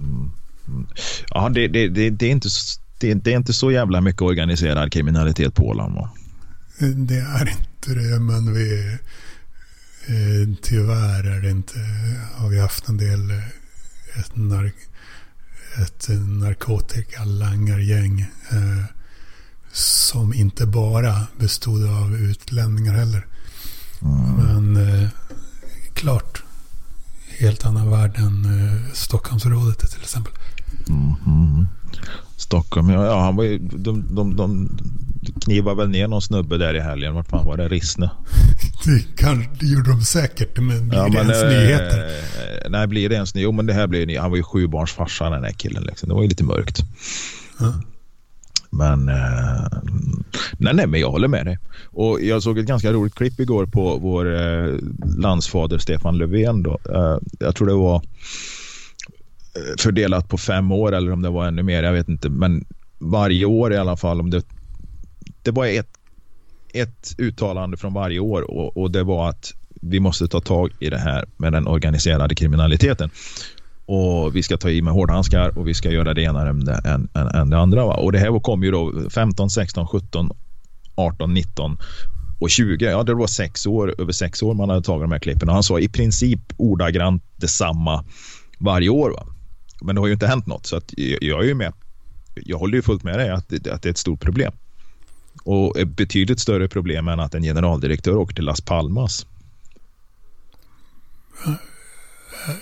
[0.00, 0.30] Mm.
[0.68, 0.86] mm.
[1.30, 2.48] Ja, det, det, det, det, är inte,
[2.98, 6.10] det, det är inte så jävla mycket organiserad kriminalitet på Åland va?
[6.78, 8.98] Det är inte det, men vi...
[10.06, 11.78] Eh, tyvärr är det inte,
[12.34, 13.30] har vi haft en del
[14.14, 14.74] ett, nark,
[15.82, 18.84] ett narkotikalangargäng eh,
[19.72, 23.26] som inte bara bestod av utlänningar heller.
[24.02, 24.32] Mm.
[24.34, 25.08] Men eh,
[25.92, 26.42] klart,
[27.38, 30.32] helt annan värld än eh, Stockholmsrådet till exempel.
[30.88, 31.66] Mm, mm.
[32.36, 34.68] Stockholm, ja, ja han var ju, de, de, de
[35.44, 37.14] knivade väl ner någon snubbe där i helgen.
[37.14, 37.68] Vart fan var det?
[37.68, 38.10] Rissne?
[38.84, 41.98] Det, kan, det gjorde de säkert, men blir ja, det men, ens äh, nyheter?
[41.98, 43.44] Eh, nej, blir det ens nyheter?
[43.44, 45.82] Jo, men det här blir Han var ju sjubarnsfarsa den här killen.
[45.82, 46.08] Liksom.
[46.08, 46.80] Det var ju lite mörkt.
[47.60, 47.74] Ja.
[48.70, 49.66] Men, eh,
[50.58, 51.58] nej, nej, men jag håller med dig.
[51.84, 54.74] Och jag såg ett ganska roligt klipp igår på vår eh,
[55.16, 56.62] landsfader Stefan Löfven.
[56.62, 56.78] Då.
[56.94, 58.02] Eh, jag tror det var eh,
[59.78, 61.82] fördelat på fem år eller om det var ännu mer.
[61.82, 62.28] Jag vet inte.
[62.28, 62.64] Men
[62.98, 64.20] varje år i alla fall.
[64.20, 64.42] Om det
[65.48, 65.88] det var ett,
[66.74, 70.90] ett uttalande från varje år och, och det var att vi måste ta tag i
[70.90, 73.10] det här med den organiserade kriminaliteten.
[73.86, 77.08] Och vi ska ta i med hårdhandskar och vi ska göra det ena än, än,
[77.34, 77.86] än det andra.
[77.86, 77.94] Va?
[77.94, 80.30] Och det här kom ju då 15, 16, 17,
[80.94, 81.78] 18, 19
[82.40, 82.84] och 20.
[82.84, 85.48] Ja, det var sex år, över sex år man hade tagit de här klippen.
[85.48, 88.04] Och han sa i princip ordagrant detsamma
[88.58, 89.10] varje år.
[89.10, 89.26] Va?
[89.80, 90.66] Men det har ju inte hänt något.
[90.66, 91.72] Så att jag är ju med.
[92.34, 94.52] Jag håller ju fullt med dig att, att det är ett stort problem.
[95.50, 99.26] Och ett betydligt större problem än att en generaldirektör åker till Las Palmas.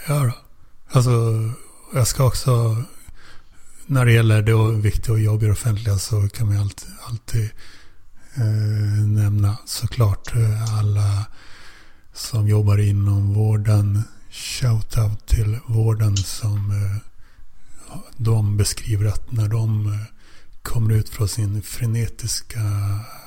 [0.08, 0.32] Ja då.
[0.90, 1.10] Alltså,
[1.94, 2.82] jag ska också...
[3.86, 7.50] När det gäller det viktiga jobb i det offentliga så kan man alltid, alltid
[8.34, 11.26] eh, nämna såklart eh, alla
[12.14, 14.02] som jobbar inom vården.
[14.30, 16.96] Shoutout till vården som eh,
[18.16, 20.15] de beskriver att när de eh,
[20.66, 22.60] kommer ut från sin frenetiska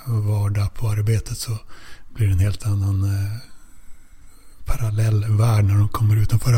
[0.05, 1.57] vardag på arbetet så
[2.13, 3.31] blir det en helt annan eh,
[4.65, 6.53] parallell värld när de kommer utanför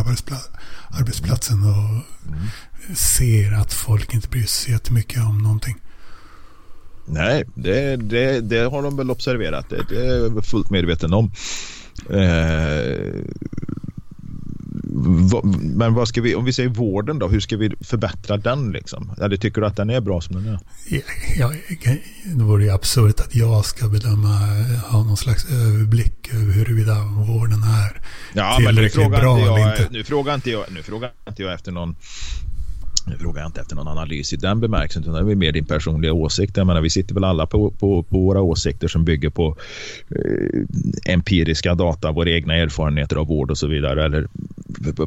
[0.90, 1.90] arbetsplatsen och
[2.28, 2.48] mm.
[2.96, 5.76] ser att folk inte bryr sig jättemycket om någonting.
[7.06, 9.70] Nej, det, det, det har de väl observerat.
[9.70, 11.32] Det, det är jag fullt medveten om.
[12.10, 13.24] Eh,
[15.54, 19.12] men vad ska vi, om vi säger vården då, hur ska vi förbättra den liksom?
[19.22, 20.60] Eller tycker du att den är bra som den är?
[21.38, 21.52] Ja,
[22.26, 24.38] det vore ju absurt att jag ska bedöma,
[24.88, 26.96] ha någon slags överblick över huruvida
[27.28, 28.02] vården är
[28.34, 29.88] ja, tillräckligt bra jag, eller inte.
[29.92, 31.96] Nu frågar inte jag, nu frågar inte jag efter någon
[33.06, 35.66] nu frågar jag inte efter någon analys i den bemärkelsen utan det är mer din
[35.66, 36.58] personliga åsikt.
[36.58, 39.58] Jag menar, vi sitter väl alla på, på, på våra åsikter som bygger på
[40.10, 44.06] eh, empiriska data, våra egna erfarenheter av vård och så vidare.
[44.06, 44.28] Eller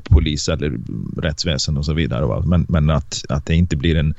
[0.02, 0.78] polis eller
[1.22, 2.26] rättsväsen och så vidare.
[2.26, 2.42] Va?
[2.46, 4.14] Men, men att, att det inte blir en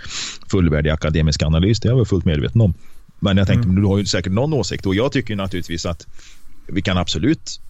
[0.51, 2.73] fullvärdig akademisk analys, det är jag fullt medveten om.
[3.19, 3.81] Men jag tänkte, mm.
[3.81, 6.07] du har ju säkert någon åsikt och jag tycker naturligtvis att
[6.67, 7.61] vi kan absolut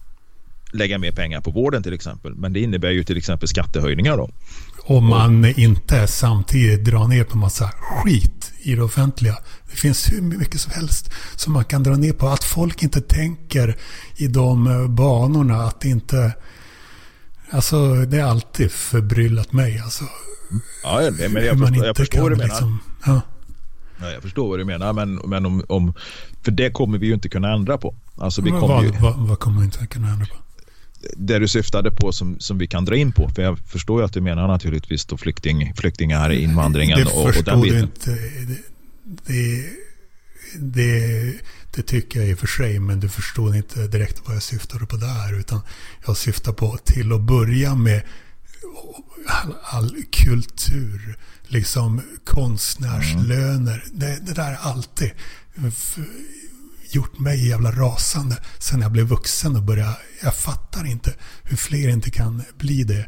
[0.72, 2.34] lägga mer pengar på vården till exempel.
[2.34, 4.30] Men det innebär ju till exempel skattehöjningar då.
[4.88, 9.36] Om man inte samtidigt drar ner på massa skit i det offentliga.
[9.70, 12.28] Det finns hur mycket som helst som man kan dra ner på.
[12.28, 13.76] Att folk inte tänker
[14.16, 15.62] i de banorna.
[15.62, 16.32] Att inte
[17.50, 19.80] Alltså det har alltid förbryllat mig.
[19.80, 20.04] Alltså,
[20.82, 22.48] ja, det, men jag förstår, jag förstår vad du menar.
[22.48, 23.20] Liksom, ja.
[24.00, 25.94] Ja, jag förstår vad du menar, men, men om, om,
[26.42, 27.94] för det kommer vi ju inte kunna ändra på.
[28.16, 30.36] Alltså, vi kommer vad, ju, vad, vad kommer vi inte kunna ändra på?
[31.16, 34.04] Det du syftade på som, som vi kan dra in på, för jag förstår ju
[34.04, 37.78] att du menar naturligtvis då flykting, flyktingar, invandringen det och, och den biten.
[37.78, 38.18] Du inte.
[39.26, 39.64] Det,
[40.58, 41.32] det,
[41.74, 44.86] det, tycker jag i och för sig, men du förstår inte direkt vad jag syftade
[44.86, 45.38] på där.
[45.38, 45.60] Utan
[46.06, 48.02] jag syftar på till att börja med
[49.26, 51.16] all, all kultur
[51.48, 53.84] liksom konstnärslöner.
[53.86, 53.98] Mm.
[53.98, 55.10] Det, det där alltid
[56.96, 59.96] gjort mig jävla rasande sen jag blev vuxen och började.
[60.22, 63.06] Jag fattar inte hur fler inte kan bli det.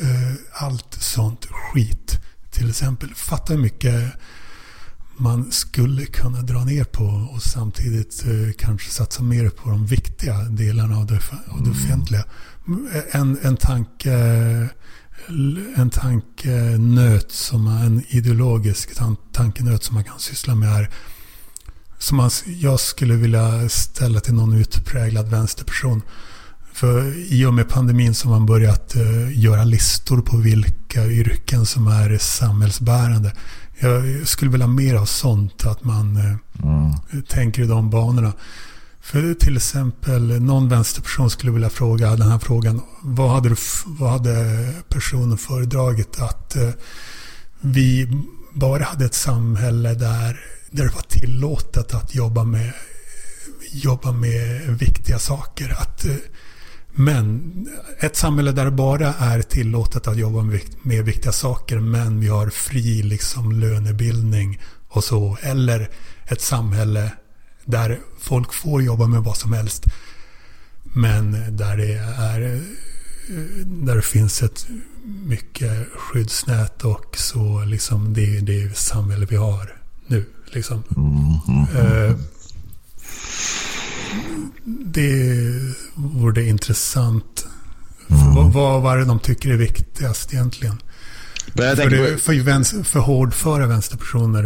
[0.00, 2.20] Eh, allt sånt skit.
[2.50, 4.12] Till exempel, fatta hur mycket
[5.16, 10.38] man skulle kunna dra ner på och samtidigt eh, kanske satsa mer på de viktiga
[10.38, 11.84] delarna av det, av det mm.
[11.84, 12.24] offentliga.
[13.12, 14.10] En, en tanke
[15.76, 18.90] en tankenöt, som en ideologisk
[19.32, 20.90] tankenöt som man kan syssla med är
[22.00, 26.02] som jag skulle vilja ställa till någon utpräglad vänsterperson.
[26.72, 31.66] För i och med pandemin så har man börjat uh, göra listor på vilka yrken
[31.66, 33.32] som är samhällsbärande.
[33.78, 36.92] Jag skulle vilja ha mer av sånt, att man uh, mm.
[37.28, 38.32] tänker i de banorna.
[39.00, 42.80] För till exempel någon vänsterperson skulle vilja fråga den här frågan.
[43.02, 46.20] Vad hade, du, vad hade personen föredragit?
[46.20, 46.70] Att eh,
[47.60, 48.08] vi
[48.52, 52.72] bara hade ett samhälle där, där det var tillåtet att jobba med,
[53.72, 55.76] jobba med viktiga saker.
[55.80, 56.14] Att, eh,
[56.92, 57.52] men
[57.98, 62.28] ett samhälle där det bara är tillåtet att jobba med, med viktiga saker men vi
[62.28, 65.38] har fri liksom, lönebildning och så.
[65.42, 65.90] Eller
[66.26, 67.12] ett samhälle
[67.64, 69.84] där folk får jobba med vad som helst.
[70.82, 72.60] Men där det är eh,
[73.66, 74.66] där det finns ett
[75.04, 80.24] mycket skyddsnät och så liksom det är det samhälle vi har nu.
[80.54, 80.82] Liksom.
[80.96, 82.16] Mm.
[84.66, 87.46] det vore intressant.
[88.08, 88.34] Mm.
[88.34, 90.82] Vad, vad var det de tycker är viktigast egentligen?
[91.54, 94.44] För, det, för, vänster, för hårdföra vänsterpersoner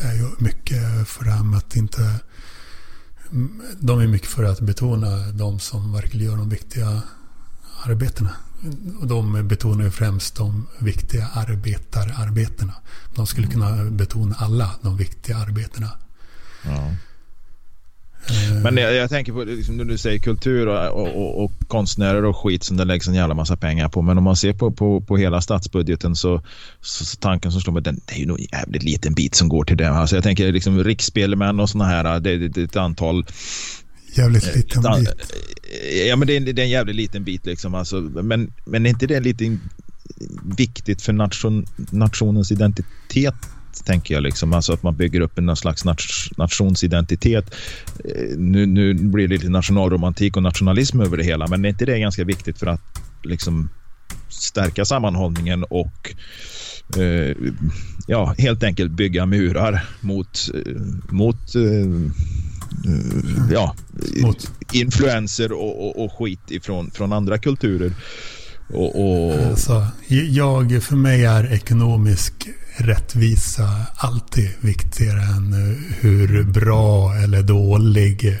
[0.00, 2.12] är ju mycket för det här med att inte...
[3.78, 7.02] De är mycket för att betona de som verkligen gör de viktiga
[7.84, 8.30] arbetena.
[9.00, 12.72] Och de betonar ju främst de viktiga arbetararbetena.
[13.14, 15.90] De skulle kunna betona alla de viktiga arbetena.
[16.64, 16.90] Ja.
[18.28, 18.62] Eh.
[18.62, 22.24] Men jag, jag, tänker på, liksom, när du säger kultur och, och, och, och, konstnärer
[22.24, 24.02] och skit som det läggs en jävla massa pengar på.
[24.02, 26.42] Men om man ser på, på, på hela statsbudgeten så,
[26.80, 29.34] så, så tanken som slår mig, den, det är ju nog en jävligt liten bit
[29.34, 29.90] som går till det.
[29.90, 33.26] Alltså jag tänker liksom riksspelmän och sådana här, det, det, det är ett antal
[34.16, 35.08] Jävligt eh, liten bit.
[36.08, 37.74] Ja, men det är, det är en jävligt liten bit liksom.
[37.74, 39.58] Alltså, men, men är inte det lite
[40.56, 43.34] viktigt för nation, nationens identitet
[43.84, 44.22] tänker jag.
[44.22, 44.52] Liksom.
[44.52, 45.84] Alltså att man bygger upp en slags
[46.36, 47.54] nationsidentitet.
[48.04, 51.84] Eh, nu, nu blir det lite nationalromantik och nationalism över det hela, men är inte
[51.84, 53.68] det ganska viktigt för att liksom,
[54.28, 56.14] stärka sammanhållningen och
[56.98, 57.36] eh,
[58.06, 60.72] ja, helt enkelt bygga murar mot, eh,
[61.10, 62.12] mot eh,
[63.50, 63.74] ja,
[64.16, 64.50] mot.
[64.72, 67.92] influenser och, och, och, skit ifrån från andra kulturer.
[68.68, 69.34] Och, och...
[69.34, 69.86] Alltså,
[70.28, 78.38] jag, för mig är ekonomisk rättvisa alltid viktigare än eh, hur bra eller dålig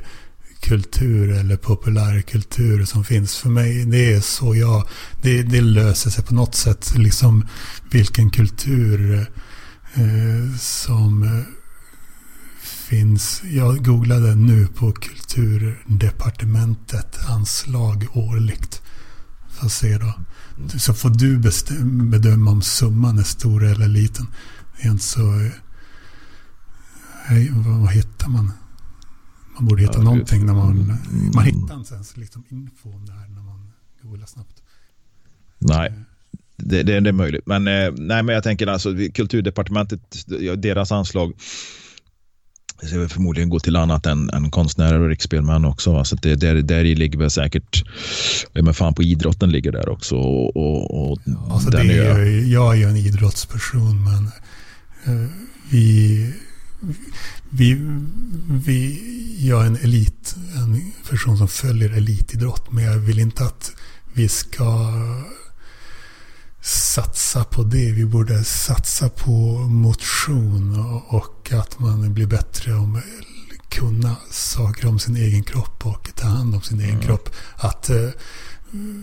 [0.60, 3.36] kultur eller populärkultur som finns.
[3.36, 4.88] För mig, det är så jag...
[5.22, 6.94] Det, det löser sig på något sätt.
[6.96, 7.48] Liksom
[7.90, 9.26] vilken kultur
[9.94, 11.55] eh, som eh,
[12.86, 13.42] finns.
[13.50, 18.82] Jag googlade nu på Kulturdepartementet anslag årligt.
[19.48, 20.14] Får se då.
[20.78, 21.38] Så får du
[22.10, 24.26] bedöma om summan är stor eller liten.
[24.84, 25.50] Inte så...
[27.24, 28.52] Hej, vad, vad hittar man?
[29.54, 30.72] Man borde hitta ja, någonting när man...
[30.72, 30.96] Mm.
[31.34, 33.72] Man hittar inte ens liksom info om det här när man
[34.02, 34.62] googlar snabbt.
[35.58, 35.94] Nej.
[36.56, 37.46] Det, det, det, är möjligt.
[37.46, 40.00] Men, eh, nej, men jag tänker alltså kulturdepartementet,
[40.56, 41.32] deras anslag
[42.80, 45.92] det ska förmodligen gå till annat än, än konstnärer och riksspelmän också.
[45.92, 46.04] Va?
[46.04, 47.84] Så det, där, där i ligger väl säkert,
[48.52, 50.16] men fan på idrotten ligger där också.
[50.16, 51.18] Och, och, och
[51.50, 54.30] alltså det är ju, jag är ju en idrottsperson men
[55.14, 55.30] uh,
[55.70, 56.32] vi,
[57.50, 57.80] vi,
[58.48, 59.00] vi,
[59.40, 62.72] jag är en elit, en person som följer elitidrott.
[62.72, 63.72] Men jag vill inte att
[64.12, 64.92] vi ska
[66.66, 67.92] satsa på det.
[67.92, 73.00] Vi borde satsa på motion och att man blir bättre om
[73.68, 77.06] kunna saker om sin egen kropp och ta hand om sin egen mm.
[77.06, 77.30] kropp.
[77.56, 78.08] Att eh,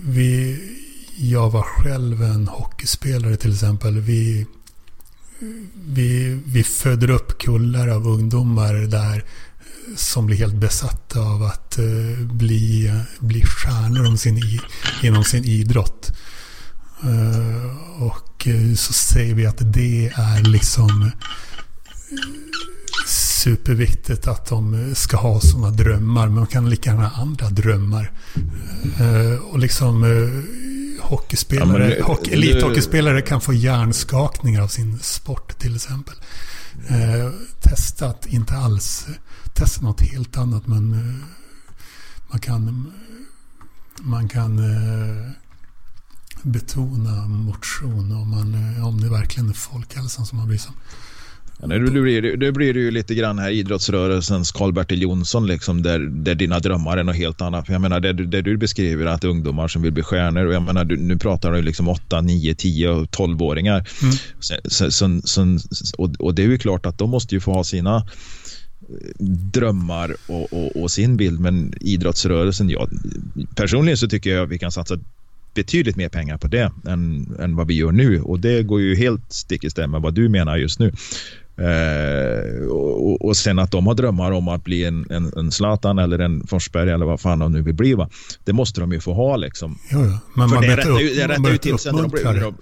[0.03, 0.59] vi,
[1.17, 3.99] jag var själv en hockeyspelare till exempel.
[3.99, 4.47] Vi,
[5.85, 9.25] vi, vi föder upp kullar av ungdomar där
[9.95, 14.41] som blir helt besatta av att uh, bli, bli stjärnor om sin,
[15.03, 16.11] inom sin idrott.
[17.05, 21.11] Uh, och uh, så säger vi att det är liksom
[23.07, 26.25] superviktigt att de ska ha sådana drömmar.
[26.25, 28.11] Men man kan lika gärna ha andra drömmar.
[29.51, 30.03] och liksom
[31.01, 36.15] hockeyspelare, ja, hockey, elithockeyspelare kan få hjärnskakningar av sin sport till exempel.
[36.87, 37.31] Eh,
[37.61, 39.07] testat, inte alls
[39.53, 41.25] testa något helt annat men eh,
[42.31, 42.93] man kan,
[44.01, 45.31] man kan eh,
[46.43, 50.75] betona motion om, man, eh, om det verkligen är folkhälsan som man bryr sig om.
[51.59, 55.81] Ja, nu, blir det, nu blir det ju lite grann här idrottsrörelsens Karl-Bertil Jonsson liksom,
[55.81, 57.69] där, där dina drömmar är något helt annat.
[57.69, 60.85] jag menar, det, det du beskriver att ungdomar som vill bli stjärnor och jag menar,
[60.85, 63.87] du, nu pratar du liksom 8, 9, 10 och 12-åringar.
[64.01, 64.15] Mm.
[64.39, 65.59] Så, så, så,
[65.97, 70.15] och, och, det är ju klart att de måste ju få ha sina eh, drömmar
[70.27, 72.87] och, och, och sin bild men idrottsrörelsen, ja,
[73.55, 74.97] personligen så tycker jag att vi kan satsa
[75.53, 78.95] betydligt mer pengar på det än, än vad vi gör nu och det går ju
[78.95, 80.91] helt stick i stäv med vad du menar just nu.
[81.57, 85.99] Eh, och, och, sen att de har drömmar om att bli en, en, en Zlatan
[85.99, 87.93] eller en Forsberg eller vad fan de nu vill bli.
[87.93, 88.09] Va?
[88.43, 89.79] Det måste de ju få ha liksom.
[89.91, 90.17] Jo, jo.
[90.35, 90.75] Men För man det
[91.27, 92.53] rättar ju till sen när de blir,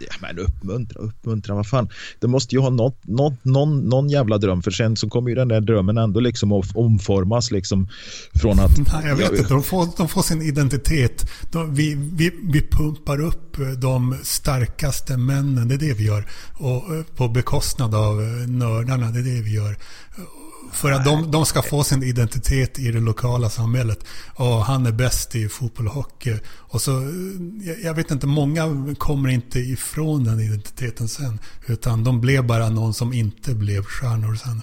[0.00, 1.88] Ja, men uppmuntra, uppmuntra, vad fan.
[2.20, 5.34] Det måste ju ha något, något, någon, någon jävla dröm för sen så kommer ju
[5.34, 7.88] den där drömmen ändå liksom att omformas liksom
[8.34, 8.78] från att...
[8.78, 9.54] Nej, jag vet jag, inte.
[9.54, 11.30] De får, de får sin identitet.
[11.52, 16.26] De, vi, vi, vi pumpar upp de starkaste männen, det är det vi gör.
[16.54, 19.76] Och eh, på bekostnad av eh, nördarna, det är det vi gör.
[20.72, 24.04] För att de, de ska få sin identitet i det lokala samhället.
[24.34, 26.38] Och han är bäst i fotboll och hockey.
[26.56, 27.12] Och så,
[27.82, 31.38] jag vet inte, många kommer inte ifrån den identiteten sen.
[31.66, 34.62] Utan de blev bara någon som inte blev stjärnor sen.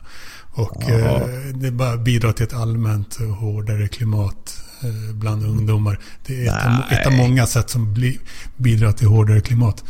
[0.56, 5.99] Och eh, det bara bidrar till ett allmänt hårdare klimat eh, bland ungdomar.
[6.26, 8.20] Det är ett, ett, av många sätt som bli,
[8.58, 9.84] bidrar till hårdare klimat.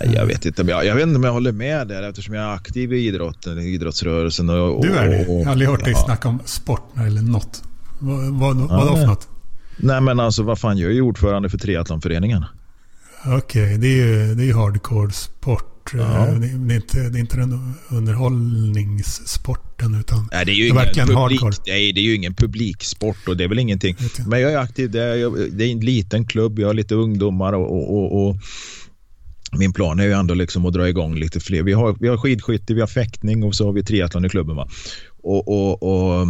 [0.00, 2.34] Nej, jag vet inte om jag, jag, vet inte om jag håller med där eftersom
[2.34, 4.50] jag är aktiv i idrotten, i idrottsrörelsen.
[4.50, 5.32] Och, och, du är det?
[5.32, 6.04] Jag har aldrig hört dig ja.
[6.04, 7.62] snacka om sport eller något.
[7.98, 9.28] Vad, vad, ja, vad då för något?
[9.76, 12.44] Nej men alltså vad fan, jag är ju ordförande för triathlonföreningen.
[13.24, 15.68] Okej, okay, det är ju det är hardcore sport.
[15.92, 15.98] Ja.
[15.98, 20.84] Det, det, är inte, det är inte den underhållningssporten utan nej, det är ju ingen
[20.84, 21.54] publik, hardcore.
[21.66, 23.96] Nej, det är ju ingen publiksport och det är väl ingenting.
[24.26, 27.52] Men jag är aktiv, det är, det är en liten klubb, jag har lite ungdomar
[27.52, 28.36] och, och, och
[29.58, 31.62] min plan är ju ändå liksom att dra igång lite fler.
[31.62, 34.56] Vi har, vi har skidskytte, vi har fäktning och så har vi triathlon i klubben.
[34.56, 34.68] Va?
[35.22, 36.26] Och, och, och,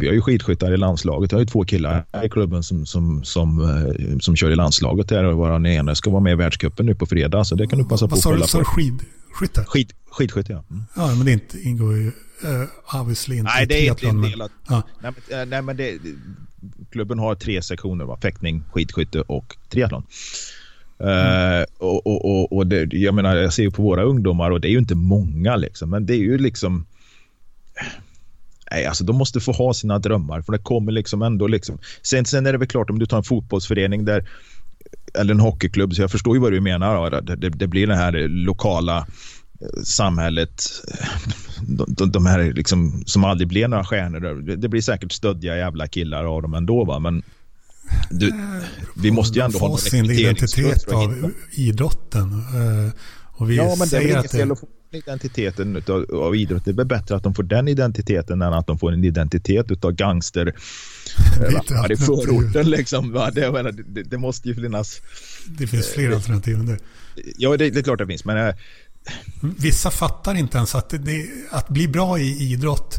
[0.00, 1.32] vi har ju skidskyttar i landslaget.
[1.32, 5.08] Jag har ju två killar i klubben som, som, som, eh, som kör i landslaget.
[5.08, 7.44] Där och vår ena ska vara med i världscupen nu på fredag.
[7.44, 8.40] Så det kan du passa på att kolla på.
[8.40, 8.64] Vad sa du?
[8.64, 9.64] Skidskytte?
[9.66, 10.64] Skid, skidskytte, ja.
[10.70, 10.82] Mm.
[10.96, 14.42] Ja, men det inte, ingår ju uh, obviously inte Nej, det är inte en del.
[14.42, 14.82] Att, ja.
[15.02, 15.98] nej, men, eh, nej, men det,
[16.90, 18.04] klubben har tre sektioner.
[18.04, 18.18] Va?
[18.22, 20.02] Fäktning, skidskytte och triathlon.
[20.98, 21.60] Mm.
[21.60, 24.68] Uh, och, och, och det, jag menar, jag ser ju på våra ungdomar och det
[24.68, 26.86] är ju inte många liksom, men det är ju liksom
[28.70, 31.78] Nej, alltså de måste få ha sina drömmar för det kommer liksom ändå liksom.
[32.02, 34.28] Sen, sen är det väl klart om du tar en fotbollsförening där
[35.14, 37.10] eller en hockeyklubb, så jag förstår ju vad du menar.
[37.20, 38.98] Det, det, det blir det här lokala
[39.60, 40.62] eh, samhället,
[41.88, 44.56] de, de här liksom, som aldrig blir några stjärnor.
[44.56, 46.98] Det blir säkert stödja jävla killar av dem ändå, va?
[46.98, 47.22] men
[48.10, 48.32] du,
[48.94, 52.32] vi måste ju ändå ha någon sin identitet av idrotten.
[52.32, 52.92] Eh,
[53.36, 56.64] och vi ja, men det är väl inget fel att få identiteten av, av idrott.
[56.64, 59.92] Det är bättre att de får den identiteten än att de får en identitet av
[59.92, 60.46] gangster
[61.40, 62.70] eh, i förorten.
[62.70, 65.00] Liksom, det, det, det, måste ju finnas...
[65.46, 66.78] Det finns fler eh, alternativ än det.
[67.36, 68.24] Ja, det, det är klart det finns.
[68.24, 68.54] Men, eh,
[69.40, 72.98] Vissa fattar inte ens att, det, att bli bra i idrott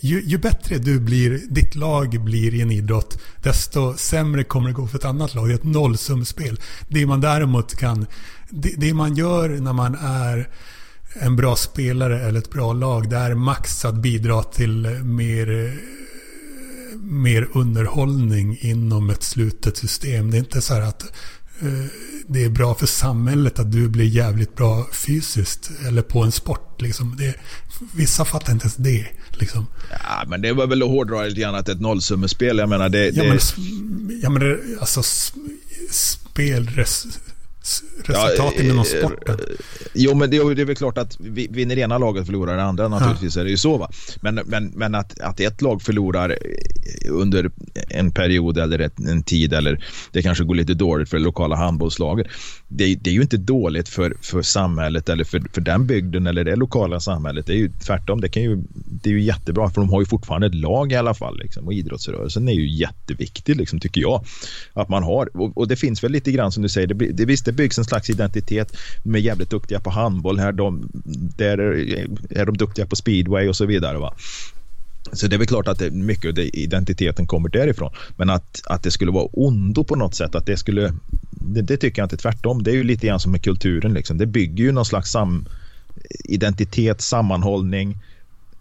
[0.00, 4.74] ju, ju, bättre du blir, ditt lag blir i en idrott, desto sämre kommer det
[4.74, 5.48] gå för ett annat lag.
[5.48, 6.60] Det är ett nollsumspel.
[6.88, 8.06] Det man däremot kan,
[8.50, 10.48] det, det, man gör när man är
[11.20, 15.78] en bra spelare eller ett bra lag, det är max att bidra till mer,
[17.02, 20.30] mer underhållning inom ett slutet system.
[20.30, 21.02] Det är inte så här att
[21.60, 21.86] eh,
[22.26, 26.82] det är bra för samhället att du blir jävligt bra fysiskt eller på en sport.
[26.82, 27.16] Liksom.
[27.18, 27.34] Det,
[27.94, 29.06] vissa fattar inte ens det.
[29.38, 29.66] Liksom.
[29.90, 32.58] Ja, men det var väl att hårdra lite grann att ett nollsummespel.
[32.58, 33.16] Jag menar det...
[33.16, 33.38] Ja, men,
[34.22, 35.02] ja, men det, alltså
[35.90, 36.70] spel...
[38.04, 39.38] resultat ja, inom sporten.
[39.94, 43.36] Jo, men det, det är väl klart att vinner ena laget förlorar det andra naturligtvis
[43.36, 43.40] ja.
[43.40, 43.76] är det ju så.
[43.76, 43.90] Va?
[44.20, 46.38] Men, men, men att, att ett lag förlorar
[47.08, 47.50] under
[47.88, 51.56] en period eller ett, en tid eller det kanske går lite dåligt för det lokala
[51.56, 52.26] handbollslaget.
[52.68, 56.44] Det, det är ju inte dåligt för, för samhället eller för, för den bygden eller
[56.44, 57.46] det lokala samhället.
[57.46, 58.20] Det är ju tvärtom.
[58.20, 60.96] Det, kan ju, det är ju jättebra för de har ju fortfarande ett lag i
[60.96, 61.38] alla fall.
[61.38, 64.24] Liksom, och idrottsrörelsen är ju jätteviktig liksom, tycker jag.
[64.72, 67.24] Att man har, och, och det finns väl lite grann som du säger, det, det,
[67.24, 70.52] visst det byggs en slags identitet med jävligt duktiga på handboll här.
[70.52, 70.88] De,
[71.36, 71.58] där
[72.30, 73.98] är de duktiga på speedway och så vidare.
[73.98, 74.14] Va?
[75.12, 77.92] Så det är väl klart att det, mycket av identiteten kommer därifrån.
[78.16, 80.94] Men att, att det skulle vara ondo på något sätt, att det skulle...
[81.46, 82.62] Det, det, tycker jag inte tvärtom.
[82.62, 83.94] Det är ju lite grann som med kulturen.
[83.94, 84.18] Liksom.
[84.18, 85.46] Det bygger ju någon slags sam,
[86.24, 87.98] identitet, sammanhållning,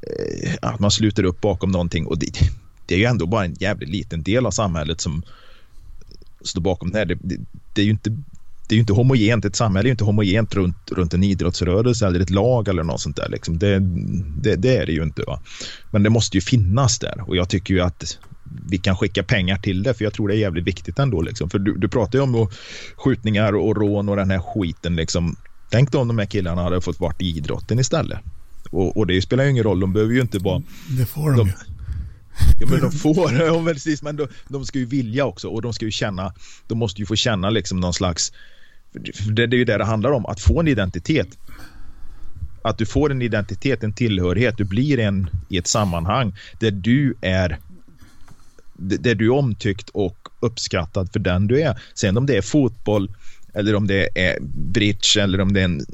[0.02, 2.06] eh, att man sluter upp bakom någonting.
[2.06, 2.32] Och det,
[2.86, 5.24] det är ju ändå bara en jävligt liten del av samhället som
[6.42, 7.06] står bakom det här.
[7.06, 7.38] Det, det,
[7.74, 8.18] det är ju inte
[8.68, 12.08] det är ju inte homogent, ett samhälle är ju inte homogent runt, runt en idrottsrörelse
[12.08, 13.30] eller ett lag eller något sånt där.
[13.30, 13.60] Liksom.
[13.60, 13.80] Det,
[14.42, 15.24] det, det, är det ju inte.
[15.28, 15.40] Va?
[15.92, 18.18] Men det måste ju finnas där och jag tycker ju att
[18.70, 21.22] vi kan skicka pengar till det för jag tror det är jävligt viktigt ändå.
[21.22, 21.50] Liksom.
[21.50, 22.50] För du, du pratar ju om
[22.96, 24.96] skjutningar och rån och den här skiten.
[24.96, 25.36] Liksom.
[25.70, 28.20] Tänk då om de här killarna hade fått vara i idrotten istället.
[28.70, 30.64] Och, och, det spelar ju ingen roll, de behöver ju inte vara...
[30.98, 31.54] Det får de, de ju.
[32.60, 35.74] Ja, men de får, ja, precis, men de, de ska ju vilja också och de
[35.74, 36.34] ska ju känna,
[36.68, 38.32] de måste ju få känna liksom någon slags
[39.26, 41.28] det, det är ju det det handlar om, att få en identitet.
[42.62, 47.16] Att du får en identitet, en tillhörighet, du blir en i ett sammanhang där du
[47.22, 47.60] är
[48.78, 51.82] där du är omtyckt och uppskattad för den du är.
[51.94, 53.12] Sen om det är fotboll
[53.54, 54.38] eller om det är
[54.72, 55.86] bridge eller om det är en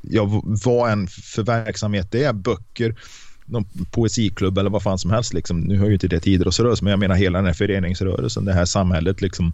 [0.00, 2.94] ja, vad än för verksamhet det är, böcker,
[3.44, 5.34] någon poesiklubb eller vad fan som helst.
[5.34, 5.60] Liksom.
[5.60, 8.52] Nu hör ju inte det till idrottsrörelsen, men jag menar hela den här föreningsrörelsen, det
[8.52, 9.52] här samhället liksom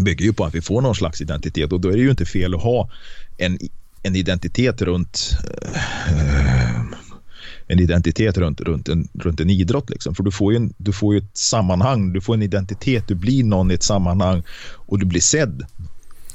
[0.00, 2.26] bygger ju på att vi får någon slags identitet och då är det ju inte
[2.26, 2.90] fel att ha
[3.38, 3.58] en,
[4.02, 5.30] en identitet runt
[6.10, 7.01] uh,
[7.66, 9.90] en identitet runt, runt, en, runt en idrott.
[9.90, 10.14] Liksom.
[10.14, 13.14] För du får, ju en, du får ju ett sammanhang, du får en identitet, du
[13.14, 14.42] blir någon i ett sammanhang
[14.74, 15.66] och du blir sedd.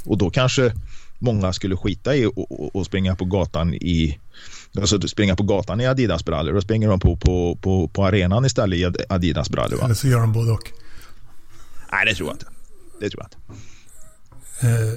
[0.06, 0.74] Och då kanske
[1.20, 2.32] många skulle skita i
[2.74, 4.20] och, springa på gatan i
[4.78, 6.54] alltså springa på gatan i Adidas-brallor.
[6.54, 9.84] Då springer de på, på, på, på arenan istället i Adidas-brallor.
[9.84, 10.72] Eller så gör de både och.
[11.92, 12.46] Nej, det tror jag inte.
[13.00, 13.68] Det tror jag inte.
[14.62, 14.94] Eh,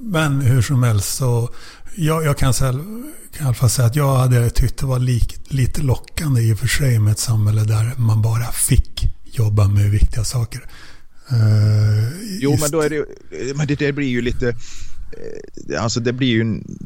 [0.00, 1.50] men hur som helst så,
[1.94, 4.98] jag, jag kan, säga, kan i alla fall säga att jag hade tyckt det var
[4.98, 9.68] lik, lite lockande i och för sig med ett samhälle där man bara fick jobba
[9.68, 10.60] med viktiga saker.
[11.32, 12.08] Uh,
[12.40, 13.04] jo, men då är det,
[13.56, 16.78] men det där blir ju lite, eh, alltså det blir ju en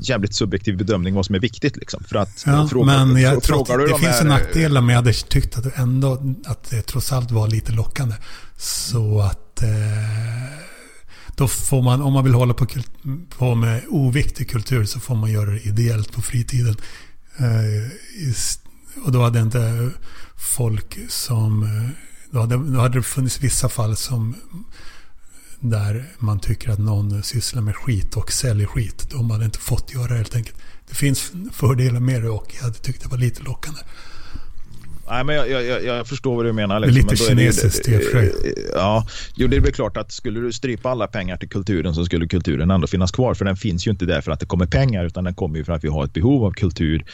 [0.00, 2.04] jävligt subjektiv bedömning vad som är viktigt liksom.
[2.04, 5.12] För att ja, fråga, men jag tror att det finns en nackdel men jag hade
[5.12, 8.14] tyckt att, ändå, att det trots allt var lite lockande.
[8.56, 9.68] Så att eh,
[11.40, 12.66] då får man, om man vill hålla på,
[13.28, 16.76] på med oviktig kultur så får man göra det ideellt på fritiden.
[17.36, 19.90] Eh, och då hade inte
[20.36, 21.62] folk som...
[21.62, 21.90] Eh,
[22.30, 24.34] då hade, då hade det funnits vissa fall som
[25.60, 29.10] där man tycker att någon sysslar med skit och säljer skit.
[29.10, 30.56] De hade inte fått göra det helt enkelt.
[30.88, 33.80] Det finns fördelar med det och jag hade tyckt det var lite lockande.
[35.10, 36.80] Nej, men jag, jag, jag förstår vad du menar.
[36.80, 36.96] Liksom.
[36.96, 38.32] Lite kinesiskt i och för sig.
[38.74, 42.04] Ja, jo, det är väl klart att skulle du strypa alla pengar till kulturen så
[42.04, 43.34] skulle kulturen ändå finnas kvar.
[43.34, 45.64] För den finns ju inte där för att det kommer pengar utan den kommer ju
[45.64, 47.04] för att vi har ett behov av kultur,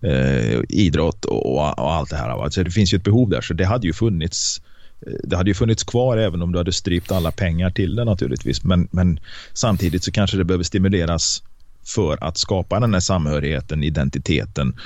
[0.00, 2.36] eh, idrott och, och, allt det här.
[2.36, 2.50] Va?
[2.50, 4.62] Så det finns ju ett behov där så det hade ju funnits
[5.06, 8.04] eh, det hade ju funnits kvar även om du hade strypt alla pengar till det
[8.04, 8.64] naturligtvis.
[8.64, 9.20] Men, men
[9.52, 11.42] samtidigt så kanske det behöver stimuleras
[11.84, 14.76] för att skapa den här samhörigheten, identiteten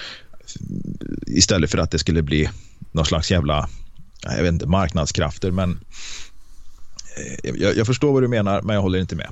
[1.27, 2.49] istället för att det skulle bli
[2.93, 3.69] någon slags jävla,
[4.23, 5.51] jag vet inte, marknadskrafter.
[5.51, 5.81] Men
[7.17, 9.29] eh, jag, jag förstår vad du menar, men jag håller inte med.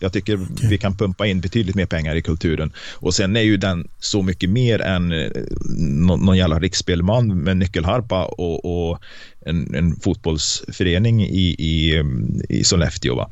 [0.00, 0.68] Jag tycker okay.
[0.68, 2.72] vi kan pumpa in betydligt mer pengar i kulturen.
[2.94, 5.30] Och sen är ju den så mycket mer än eh,
[5.78, 8.98] någon, någon jävla riksspelman med nyckelharpa och, och
[9.46, 12.02] en, en, fotbollsförening i, i,
[12.48, 13.14] i Sollefteå.
[13.14, 13.30] Va?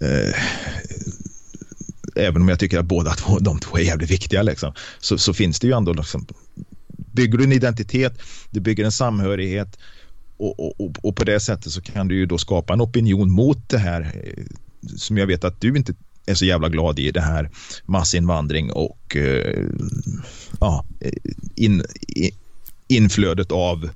[0.00, 0.34] Eh,
[2.16, 5.34] även om jag tycker att båda två, de två är jävligt viktiga, liksom, så, så
[5.34, 6.26] finns det ju ändå liksom,
[6.96, 9.78] bygger du en identitet, du bygger en samhörighet
[10.36, 13.68] och, och, och, på det sättet så kan du ju då skapa en opinion mot
[13.68, 14.44] det här eh,
[14.96, 15.94] som jag vet att du inte
[16.26, 17.50] är så jävla glad i det här
[17.84, 19.66] massinvandring och eh,
[20.60, 21.12] ja, eh,
[21.56, 22.30] in, in,
[22.88, 23.90] inflödet av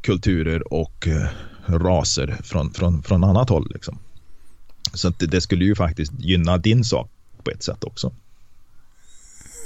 [0.00, 1.28] kulturer och eh,
[1.66, 3.70] raser från, från, från annat håll.
[3.74, 3.98] Liksom.
[4.94, 7.10] Så det, det, skulle ju faktiskt gynna din sak
[7.44, 8.12] på ett sätt också.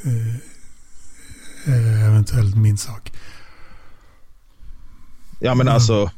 [0.04, 0.53] Eh,
[1.66, 3.12] Mm eh, eventuellt min sak.
[5.40, 6.10] Ja men alltså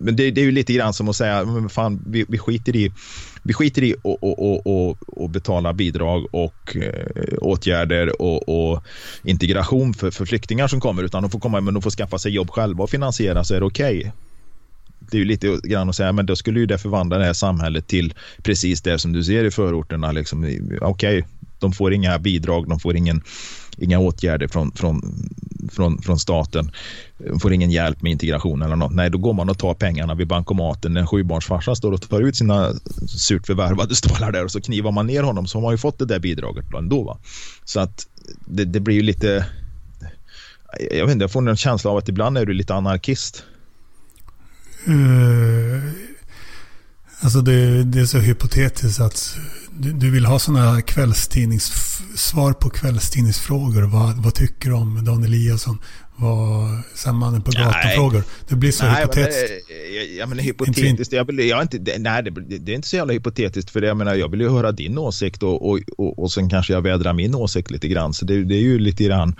[0.00, 2.76] men det, det, är ju lite grann som att säga, men fan, vi, vi skiter
[2.76, 2.92] i
[3.42, 8.84] vi skiter i att och, och, och, och betala bidrag och eh, åtgärder och, och,
[9.22, 12.32] integration för, för flyktingar som kommer utan de får komma men de får skaffa sig
[12.32, 13.98] jobb själva och finansiera så är det okej.
[13.98, 14.10] Okay.
[15.00, 17.32] Det är ju lite grann att säga, men då skulle ju det förvandla det här
[17.32, 20.12] samhället till precis det som du ser i förorterna.
[20.12, 20.44] Liksom,
[20.80, 21.22] Okej, okay,
[21.60, 23.22] de får inga bidrag, de får ingen,
[23.78, 25.02] inga åtgärder från, från,
[25.72, 26.70] från, från staten.
[27.18, 28.92] De får ingen hjälp med integration eller något.
[28.92, 30.96] Nej, då går man och tar pengarna vid bankomaten.
[30.96, 32.72] En sjubarnsfarsa står och tar ut sina
[33.08, 35.98] surt förvärvade stålar där och så knivar man ner honom så har man ju fått
[35.98, 37.02] det där bidraget ändå.
[37.02, 37.18] Va?
[37.64, 38.06] Så att
[38.46, 39.46] det, det blir ju lite...
[40.90, 43.44] Jag vet inte, jag får en känsla av att ibland är du lite anarkist.
[44.88, 46.07] Uh,
[47.20, 49.36] alltså det, det, är så hypotetiskt att
[49.78, 51.72] du, du vill ha sådana kvällstidnings,
[52.16, 53.82] svar på kvällstidningsfrågor.
[53.82, 55.78] Vad, vad tycker du om Dan Eliasson?
[56.20, 58.22] Vad, mannen på gatan-frågor.
[58.48, 59.68] Det blir så nej, hypotetiskt.
[59.68, 61.12] Men, ja, men hypotetiskt.
[61.12, 63.70] Jag vill, jag inte, nej, det, det, är inte så jävla hypotetiskt.
[63.70, 66.50] För det, jag, menar, jag vill ju höra din åsikt och, och, och, och sen
[66.50, 68.14] kanske jag vädrar min åsikt lite grann.
[68.14, 69.36] Så det, det är ju lite grann,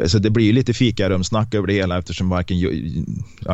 [0.00, 2.72] alltså det blir ju lite fikarumsnack över det hela eftersom varken jag,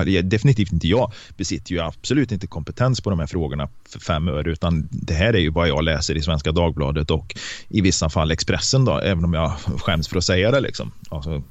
[0.06, 4.28] ja, definitivt inte jag besitter ju absolut inte kompetens på de här frågorna för fem
[4.28, 7.34] öre utan det här är ju vad jag läser i Svenska Dagbladet och
[7.68, 10.92] i vissa fall Expressen då, även om jag skäms för att säga det liksom.
[11.08, 11.42] Alltså,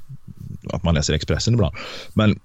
[0.69, 1.75] att man läser Expressen ibland.
[2.13, 2.39] Men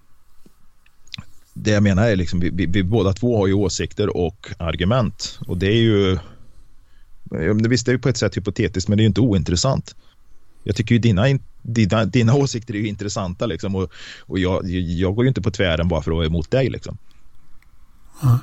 [1.55, 5.39] det jag menar är liksom vi, vi, vi båda två har ju åsikter och argument
[5.47, 6.18] och det är ju
[7.68, 9.97] Visst, det är på ett sätt hypotetiskt, men det är ju inte ointressant.
[10.64, 15.14] Jag tycker ju dina, dina, dina åsikter är ju intressanta liksom och, och jag, jag
[15.14, 16.99] går ju inte på tvären bara för att vara emot dig liksom.
[18.22, 18.37] Mm.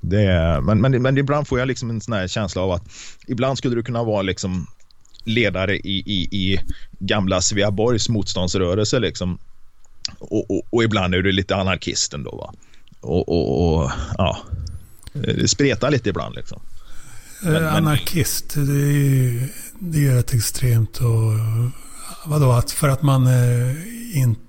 [0.00, 2.84] Det, men, men, men ibland får jag liksom en sån här känsla av att
[3.26, 4.66] ibland skulle du kunna vara liksom
[5.24, 6.60] ledare i, i, i
[6.98, 9.38] gamla Sveaborgs motståndsrörelse liksom.
[10.18, 12.36] Och, och, och, ibland är du lite anarkist ändå.
[12.36, 12.54] Va?
[13.00, 14.38] Och, och, ja,
[15.12, 16.60] det spretar lite ibland liksom.
[17.44, 19.48] Eh, men, anarkist, det är ju
[19.78, 20.98] det är rätt extremt.
[20.98, 21.32] Och,
[22.26, 23.76] vadå, att för att man eh,
[24.14, 24.40] inte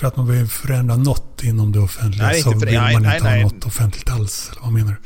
[0.00, 3.24] för att man vill förändra något inom det offentliga nej, så vill nej, man inte
[3.24, 4.48] nej, ha något offentligt alls?
[4.52, 4.96] Eller vad menar du?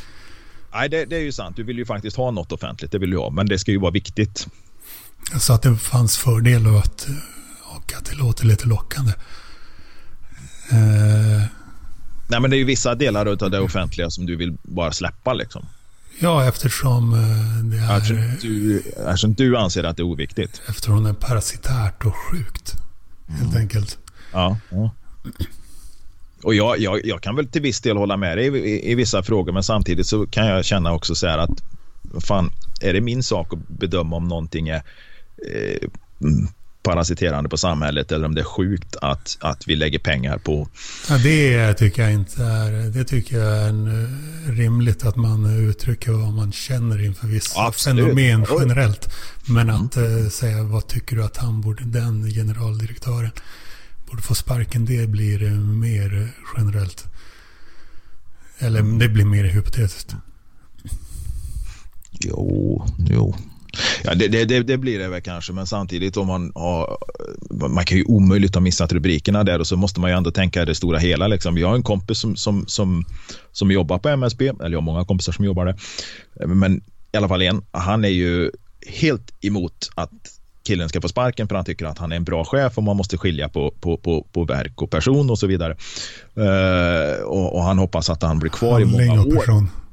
[0.75, 1.57] Nej, det, det, är ju sant.
[1.57, 2.93] Du vill ju faktiskt ha något offentligt.
[2.93, 3.31] Det vill du ha.
[3.31, 4.49] Men det ska ju vara viktigt.
[5.39, 7.09] Sa att det fanns fördelar och att,
[7.77, 9.13] och att det låter lite lockande.
[10.71, 11.47] Eh,
[12.29, 15.33] Nej, men det är ju vissa delar av det offentliga som du vill bara släppa
[15.33, 15.67] liksom.
[16.21, 17.97] Ja, eftersom eh, det är...
[17.97, 20.63] Eftersom du, eftersom du anser att det är oviktigt.
[20.69, 22.75] Eftersom det är parasitärt och sjukt.
[23.27, 23.57] Helt mm.
[23.57, 23.99] enkelt.
[24.33, 24.59] Ja.
[24.71, 24.91] ja.
[26.43, 28.95] Och jag, jag, jag, kan väl till viss del hålla med dig i, i, i,
[28.95, 31.63] vissa frågor, men samtidigt så kan jag känna också så här att
[32.27, 32.51] fan,
[32.81, 34.83] är det min sak att bedöma om någonting är
[35.51, 35.89] eh,
[36.85, 40.69] parasiterande på samhället eller om det är sjukt att, att vi lägger pengar på...
[41.09, 42.73] Ja, det tycker jag inte är...
[42.91, 47.61] Det tycker jag är en, eh, rimligt att man uttrycker vad man känner inför vissa
[47.61, 48.05] Absolut.
[48.05, 49.15] fenomen generellt.
[49.49, 50.31] Men att mm.
[50.31, 53.31] säga vad tycker du att han borde, den generaldirektören
[54.11, 57.05] borde få sparken, det blir mer generellt.
[58.59, 60.15] Eller det blir mer hypotetiskt.
[62.11, 63.35] Jo, jo.
[64.05, 66.99] Ja, det, det, det, blir det väl kanske, men samtidigt om man har...
[67.51, 70.65] Man kan ju omöjligt ha missat rubrikerna där och så måste man ju ändå tänka
[70.65, 71.27] det stora hela.
[71.27, 71.59] Liksom.
[71.59, 73.05] Jag har en kompis som, som, som,
[73.53, 75.77] som jobbar på MSB, eller jag har många kompisar som jobbar där.
[76.47, 78.51] Men i alla fall en, han är ju
[78.87, 80.11] helt emot att
[80.65, 82.97] killen ska få sparken för han tycker att han är en bra chef och man
[82.97, 85.77] måste skilja på, på, på, på verk och person och så vidare.
[86.39, 89.84] Uh, och, och, han hoppas att han blir kvar i många år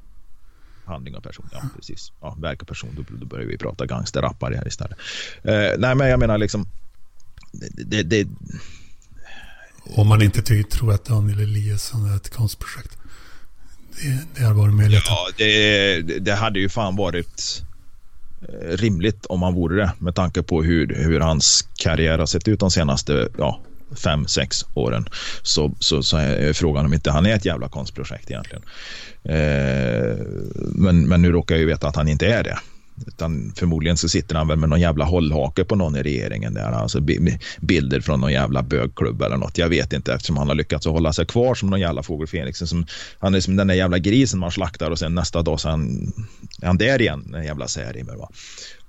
[0.92, 1.50] handling och person.
[1.52, 2.12] Ja, precis.
[2.22, 4.98] Ja, verk och person, då, då börjar vi prata gangsterrappare här istället.
[5.44, 6.68] Eh, nej, men jag menar liksom...
[7.86, 8.28] Det, det,
[9.84, 12.98] Om man inte tror att Daniel Eliasson är ett konstprojekt.
[14.02, 15.04] Det, det har varit möjligt.
[15.08, 17.64] Ja, det, det hade ju fan varit
[18.42, 22.48] eh, rimligt om han vore det med tanke på hur, hur hans karriär har sett
[22.48, 23.62] ut de senaste ja,
[23.96, 25.06] fem, sex åren
[25.42, 28.64] så, så, så är frågan om inte han är ett jävla konstprojekt egentligen.
[29.24, 30.18] Eh,
[30.56, 32.58] men, men nu råkar jag ju veta att han inte är det.
[33.08, 36.72] Utan förmodligen så sitter han väl med någon jävla hållhake på någon i regeringen där.
[36.72, 37.02] Alltså
[37.62, 39.58] bilder från någon jävla bögklubb eller något.
[39.58, 42.28] Jag vet inte eftersom han har lyckats att hålla sig kvar som någon jävla fågel
[42.28, 42.60] Fenix.
[42.60, 42.86] Som,
[43.20, 45.72] han är som den där jävla grisen man slaktar och sen nästa dag så är
[45.72, 46.14] han,
[46.62, 48.16] är han där igen, den jävla Särimner.
[48.16, 48.30] Va?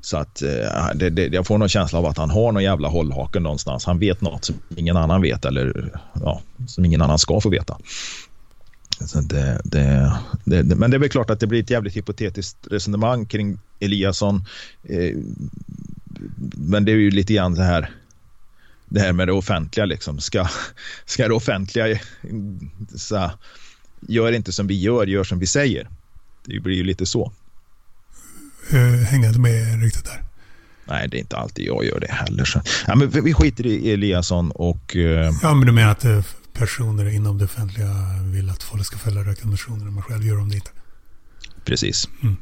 [0.05, 2.89] Så att eh, det, det, jag får någon känsla av att han har någon jävla
[2.89, 3.85] hållhake någonstans.
[3.85, 7.79] Han vet något som ingen annan vet eller ja, som ingen annan ska få veta.
[9.29, 10.13] Det, det,
[10.45, 14.45] det, men det är väl klart att det blir ett jävligt hypotetiskt resonemang kring Eliasson.
[14.83, 15.17] Eh,
[16.57, 17.91] men det är ju lite grann det här.
[18.89, 19.87] det här med det offentliga.
[19.87, 20.21] Liksom.
[20.21, 20.49] Ska,
[21.05, 21.99] ska det offentliga
[22.97, 23.31] så,
[24.01, 25.89] gör inte som vi gör, gör som vi säger.
[26.45, 27.33] Det blir ju lite så.
[29.07, 30.23] Hänger inte med riktigt där.
[30.85, 32.45] Nej, det är inte alltid jag gör det heller.
[32.45, 32.63] Så.
[32.87, 34.97] Ja, men vi skiter i Eliasson och...
[34.97, 35.31] Uh...
[35.43, 37.89] Ja, men du menar att uh, personer inom det offentliga
[38.25, 40.71] vill att folk ska följa rekommendationer, men själv gör de det inte?
[41.65, 42.09] Precis.
[42.23, 42.37] Mm.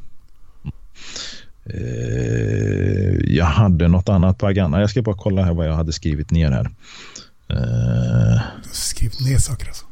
[1.73, 4.81] Uh, jag hade något annat på agendan.
[4.81, 6.69] Jag ska bara kolla här vad jag hade skrivit ner här.
[7.47, 9.85] Du har skrivit ner saker alltså?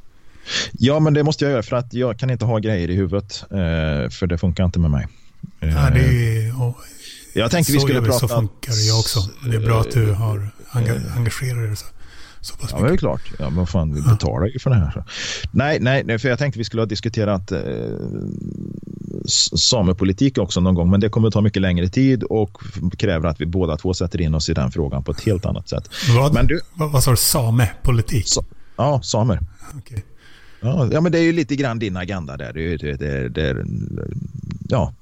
[0.72, 3.44] Ja, men det måste jag göra för att jag kan inte ha grejer i huvudet.
[4.12, 5.08] För det funkar inte med mig.
[5.60, 6.74] Ja, det är,
[7.34, 8.20] jag tänkte vi skulle prata...
[8.20, 9.20] Så funkar det jag också.
[9.50, 10.50] Det är bra att du har
[11.16, 11.86] engagerat dig så,
[12.42, 12.82] så pass mycket.
[12.82, 13.22] Ja, det är klart.
[13.40, 14.92] Ja, men fan, vi betalar ju för det här.
[14.92, 15.04] Så.
[15.52, 17.62] Nej, nej, nej, för jag tänkte vi skulle ha diskuterat eh,
[19.56, 22.58] samepolitik också någon gång, men det kommer att ta mycket längre tid och
[22.98, 25.70] kräver att vi båda två sätter in oss i den frågan på ett helt annat
[25.70, 25.90] sätt.
[26.16, 27.18] Vad, men du, vad, vad sa du?
[27.18, 28.28] Samepolitik?
[28.28, 28.44] Sa,
[28.76, 29.40] ja, samer.
[29.78, 30.02] Okay.
[30.62, 32.54] Ja, ja, men det är ju lite grann din agenda där.
[32.54, 33.66] Det, det, det, det,
[34.70, 34.94] ja,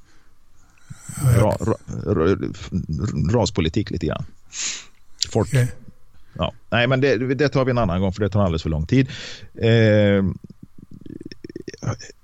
[1.16, 2.38] ra, ra, ra,
[3.34, 4.26] raspolitik lite grann.
[5.32, 5.47] Folk.
[5.47, 5.68] Okay.
[6.34, 6.53] Ja.
[6.70, 8.86] Nej, men det, det, tar vi en annan gång för det tar alldeles för lång
[8.86, 9.10] tid.
[9.62, 10.24] Eh,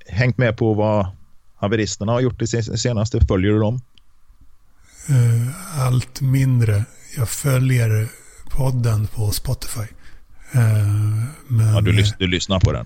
[0.07, 1.07] hängt med på vad
[1.55, 3.25] haveristerna har gjort det senaste?
[3.25, 3.81] Följer du dem?
[5.09, 6.85] Uh, allt mindre.
[7.17, 8.07] Jag följer
[8.49, 9.87] podden på Spotify.
[10.55, 12.85] Uh, men, ja, du, lys du lyssnar på den?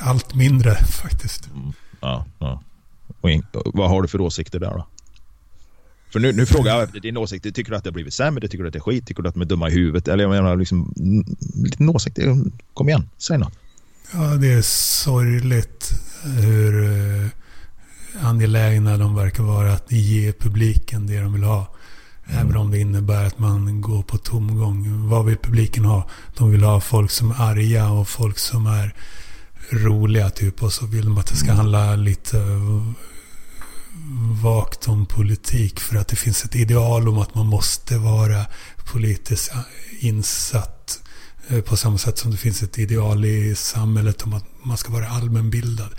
[0.00, 1.50] Allt mindre faktiskt.
[1.54, 1.72] Mm.
[2.00, 2.62] Ja, ja.
[3.52, 4.86] Och vad har du för åsikter där då?
[6.14, 7.54] För nu, nu frågar jag efter din åsikt.
[7.54, 8.48] Tycker du att det har blivit sämre?
[8.48, 9.06] Tycker du att det är skit?
[9.06, 10.08] Tycker du att de är dumma i huvudet?
[10.08, 10.94] Eller jag menar, liksom,
[11.54, 12.18] liten åsikt.
[12.74, 13.52] Kom igen, säg något.
[14.12, 14.62] Ja, det är
[15.02, 15.90] sorgligt
[16.24, 17.28] hur uh,
[18.20, 21.74] angelägna de verkar vara att ge publiken det de vill ha.
[22.26, 22.40] Mm.
[22.40, 25.08] Även om det innebär att man går på tomgång.
[25.08, 26.08] Vad vill publiken ha?
[26.36, 28.94] De vill ha folk som är arga och folk som är
[29.70, 30.62] roliga typ.
[30.62, 31.56] Och så vill de att det ska mm.
[31.56, 32.36] handla lite
[34.42, 38.46] vagt om politik för att det finns ett ideal om att man måste vara
[38.92, 39.52] politiskt
[40.00, 41.02] insatt
[41.48, 44.92] eh, på samma sätt som det finns ett ideal i samhället om att man ska
[44.92, 45.94] vara allmänbildad.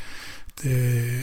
[0.62, 1.22] Det,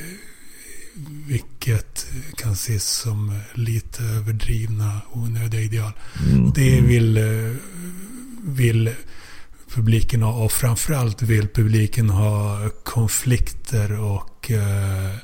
[1.26, 2.06] vilket
[2.36, 5.92] kan ses som lite överdrivna, onödiga ideal.
[6.26, 6.52] Mm.
[6.54, 7.54] Det vill, eh,
[8.42, 8.94] vill
[9.74, 15.16] publiken ha och framförallt vill publiken ha konflikter och eh,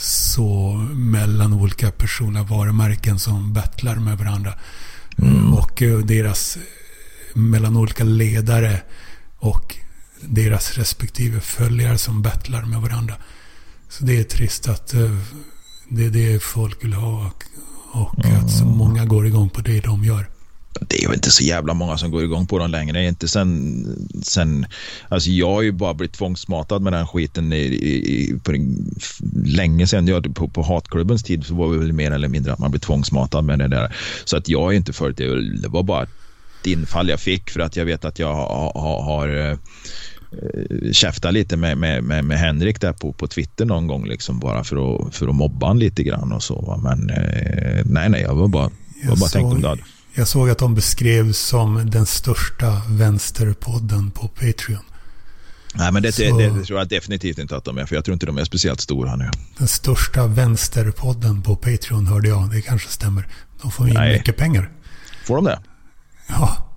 [0.00, 4.54] så mellan olika personliga varumärken som battlar med varandra.
[5.18, 5.54] Mm.
[5.54, 6.58] Och eh, deras
[7.34, 8.82] mellan olika ledare
[9.38, 9.76] och
[10.20, 13.14] deras respektive följare som battlar med varandra.
[13.88, 15.18] Så det är trist att eh,
[15.88, 17.30] det är det folk vill ha
[17.92, 18.44] och mm.
[18.44, 20.28] att så många går igång på det de gör
[20.80, 23.04] det är ju inte så jävla många som går igång på dem längre.
[23.04, 24.66] Inte sen, sen,
[25.08, 28.52] alltså jag har ju bara blivit tvångsmatad med den skiten i, i, på
[29.44, 30.06] länge sedan.
[30.06, 32.80] Jag, på, på hatklubbens tid så var det väl mer eller mindre att man blev
[32.80, 33.96] tvångsmatad med det där.
[34.24, 35.60] Så att jag har inte följt det.
[35.60, 39.02] Det var bara ett infall jag fick för att jag vet att jag har, har,
[39.02, 39.58] har äh,
[40.92, 44.64] käfta lite med, med, med, med, Henrik där på, på Twitter någon gång liksom bara
[44.64, 46.80] för att, för att mobba han lite grann och så.
[46.82, 48.70] Men eh, nej, nej, jag var bara,
[49.02, 49.78] jag var bara tänkt om det
[50.18, 54.84] jag såg att de beskrevs som den största vänsterpodden på Patreon.
[55.74, 58.12] Nej, men det, det, det, tror jag definitivt inte att de är, för jag tror
[58.12, 59.30] inte de är speciellt stora nu.
[59.58, 63.28] Den största vänsterpodden på Patreon hörde jag, det kanske stämmer.
[63.62, 64.70] De får ju mycket pengar.
[65.24, 65.60] Får de det?
[66.28, 66.68] Ja,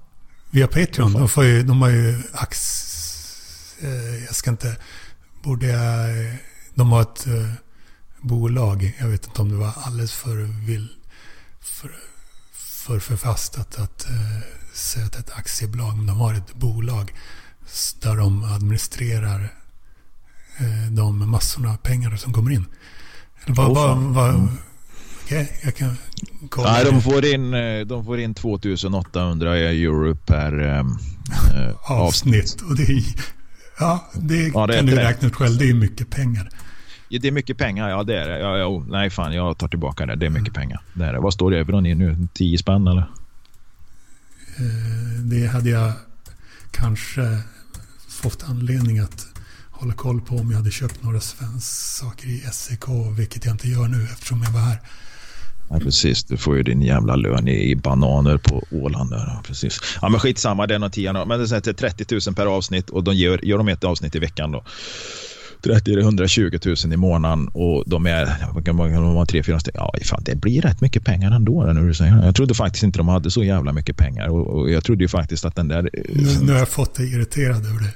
[0.52, 1.14] via Patreon.
[1.14, 2.58] De, får ju, de har ju ax...
[3.82, 4.76] Eh, jag ska inte...
[5.44, 6.10] Borde jag...
[6.74, 7.52] De har ett eh,
[8.22, 8.98] bolag.
[9.00, 10.88] Jag vet inte om det var alldeles för vill...
[11.62, 11.92] För,
[12.82, 14.42] för förfastat att eh,
[14.74, 17.14] säga att ett aktiebolag, men de har ett bolag
[18.02, 19.54] där de administrerar
[20.58, 22.66] eh, de massorna pengar som kommer in.
[23.48, 24.48] Vad, oh, vad, mm.
[25.24, 25.98] okay, jag kan
[26.50, 26.72] kolla.
[26.72, 30.86] Nej, de får in, eh, de får in 2800 euro per eh,
[31.84, 32.44] avsnitt.
[32.44, 32.62] avsnitt.
[32.62, 33.04] Och det, är,
[33.80, 35.58] ja, det, ja, det kan du räkna ut själv.
[35.58, 36.50] Det är mycket pengar.
[37.14, 38.39] Ja, det är mycket pengar, ja det är det.
[38.39, 40.16] Ja, ja, nej fan, jag tar tillbaka det.
[40.16, 40.82] Det är mycket pengar.
[40.93, 41.20] Det är det.
[41.20, 42.28] Vad står euron i nu?
[42.34, 43.01] 10 spänn eller?
[44.57, 45.93] Eh, det hade jag
[46.72, 47.38] kanske
[48.09, 49.28] fått anledning att
[49.70, 52.84] hålla koll på om jag hade köpt några svenska saker i SEK,
[53.18, 54.82] vilket jag inte gör nu eftersom jag var här.
[55.70, 56.24] Ja, precis.
[56.24, 59.09] Du får ju din jävla lön i, bananer på Åland.
[59.09, 59.39] Där.
[59.43, 59.80] Precis.
[60.01, 61.26] Ja, men skitsamma, det är någon tia.
[61.26, 64.20] Men det är 30 000 per avsnitt och de gör, gör de ett avsnitt i
[64.20, 64.64] veckan då
[65.62, 68.26] 30 eller 120 000 i månaden och de är,
[68.64, 68.80] de
[69.16, 69.82] har tre, fyra stycken.
[69.82, 71.64] Ja, fan, det blir rätt mycket pengar ändå.
[71.64, 72.26] När du säger.
[72.26, 75.07] Jag trodde faktiskt inte de hade så jävla mycket pengar och, och jag trodde ju
[75.07, 75.89] faktiskt att den där...
[76.09, 77.93] Nu, nu har jag fått dig irriterad över det.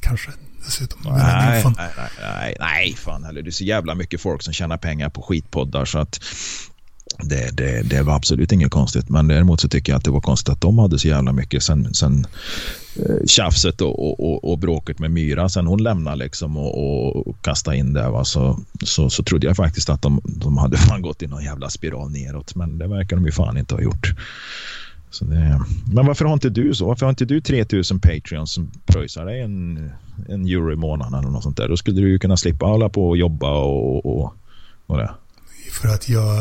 [0.00, 0.30] Kanske
[0.64, 1.00] dessutom.
[1.04, 1.74] Nej, nej,
[2.20, 3.42] nej, nej, fan heller.
[3.42, 6.20] Det är så jävla mycket folk som tjänar pengar på skitpoddar så att
[7.22, 9.08] det, det, det var absolut inget konstigt.
[9.08, 11.62] Men däremot så tycker jag att det var konstigt att de hade så jävla mycket
[11.62, 12.26] sen, sen
[12.96, 15.48] eh, tjafset och, och, och, bråket med Myra.
[15.48, 19.56] Sen hon lämnade liksom och, och kastade in det va, så, så, så trodde jag
[19.56, 22.54] faktiskt att de, de hade fan gått i någon jävla spiral neråt.
[22.54, 24.14] Men det verkar de ju fan inte ha gjort.
[25.10, 25.60] Så det,
[25.92, 26.86] men varför har inte du så?
[26.86, 29.90] Varför har inte du 3000 Patreons som pröjsar dig en,
[30.28, 31.68] en euro i månaden eller något sånt där?
[31.68, 34.34] Då skulle du ju kunna slippa hålla på och jobba och, och,
[34.86, 35.10] och det.
[35.72, 36.36] För att jag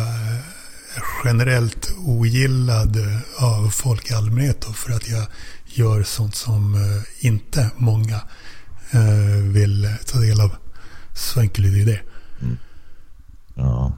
[1.24, 2.98] generellt ogillad
[3.40, 5.26] av folk i allmänhet för att jag
[5.66, 8.22] gör sånt som eh, inte många
[8.92, 10.56] eh, vill ta del av.
[11.14, 12.02] Så enkelt är det.
[12.42, 12.58] Mm.
[13.56, 13.94] Ja.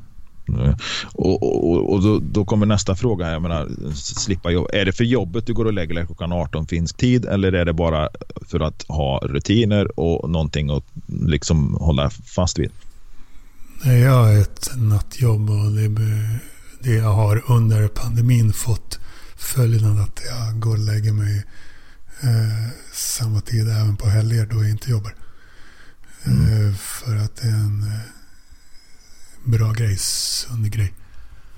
[1.13, 3.31] Och, och, och då, då, kommer nästa fråga.
[3.31, 4.67] Jag menar, slippa jobb.
[4.73, 7.65] Är det för jobbet du går och lägger dig klockan 18 finsk tid eller är
[7.65, 8.09] det bara
[8.47, 12.71] för att ha rutiner och någonting att liksom hålla fast vid?
[13.83, 15.89] Jag har ett nattjobb och det
[16.79, 18.99] det jag har under pandemin fått
[19.35, 21.43] följden att jag går och lägger mig
[22.21, 25.13] eh, samma tid även på helger då jag inte jobbar.
[26.25, 26.67] Mm.
[26.67, 27.99] Eh, för att det är en eh,
[29.51, 30.93] bra grej, sund grej.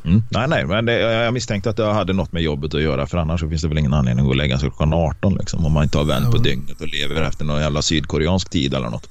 [0.06, 0.24] Mm.
[0.30, 3.18] Nej, nej, men det, jag misstänkte att det hade något med jobbet att göra för
[3.18, 5.72] annars finns det väl ingen anledning att gå och lägga sig klockan 18 liksom, om
[5.72, 6.32] man inte har vänt ja.
[6.32, 9.10] på dygnet och lever efter någon jävla sydkoreansk tid eller något.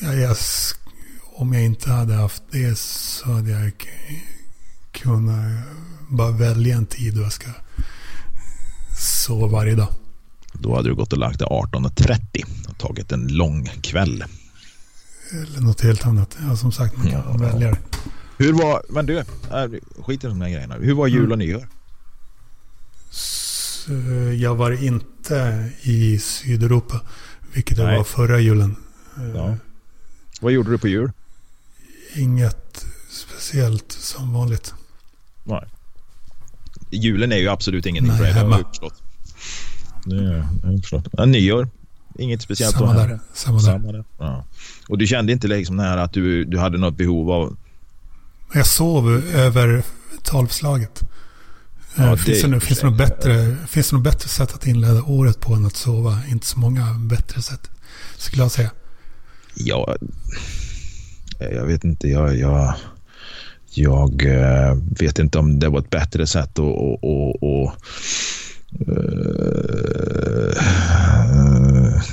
[0.00, 0.36] Ja, jag,
[1.34, 3.72] om jag inte hade haft det så hade jag
[5.02, 5.62] kunna
[6.08, 7.50] bara välja en tid då jag ska
[8.98, 9.88] sova varje dag.
[10.52, 14.24] Då hade du gått och lagt dig 18.30 och tagit en lång kväll.
[15.32, 16.36] Eller något helt annat.
[16.40, 17.36] Ja, som sagt, man kan ja.
[17.36, 17.78] välja det.
[18.36, 19.24] Hur var, men du,
[20.02, 20.74] skit i de här grejerna.
[20.74, 21.38] Hur var jul och mm.
[21.38, 21.68] nyår?
[23.10, 23.92] Så,
[24.38, 27.00] jag var inte i Sydeuropa,
[27.52, 28.76] vilket jag var förra julen.
[29.34, 29.56] Ja.
[30.40, 31.12] Vad gjorde du på jul?
[32.14, 34.74] Inget speciellt som vanligt.
[35.48, 35.64] Nej.
[36.90, 38.34] Julen är ju absolut ingenting Nej, för dig.
[38.34, 39.02] Det har jag förstått.
[40.04, 41.08] Det har jag förstått.
[41.12, 41.68] Ja, nyår.
[42.18, 43.20] Inget speciellt Samma där.
[43.34, 44.04] Samma, Samma där.
[44.18, 44.44] Ja.
[44.88, 47.56] Och du kände inte liksom när att du, du hade något behov av...
[48.54, 49.82] Jag sov över
[50.22, 51.02] tolvslaget.
[51.96, 54.66] Ja, eh, finns, det, det, finns, det något bättre, finns det något bättre sätt att
[54.66, 56.18] inleda året på än att sova?
[56.28, 57.70] Inte så många bättre sätt,
[58.16, 58.70] skulle jag säga.
[59.54, 59.96] Ja,
[61.38, 62.08] jag vet inte.
[62.08, 62.74] Jag, jag,
[63.78, 67.72] jag eh, vet inte om det var ett bättre sätt att och, och, och
[68.80, 70.52] Uh,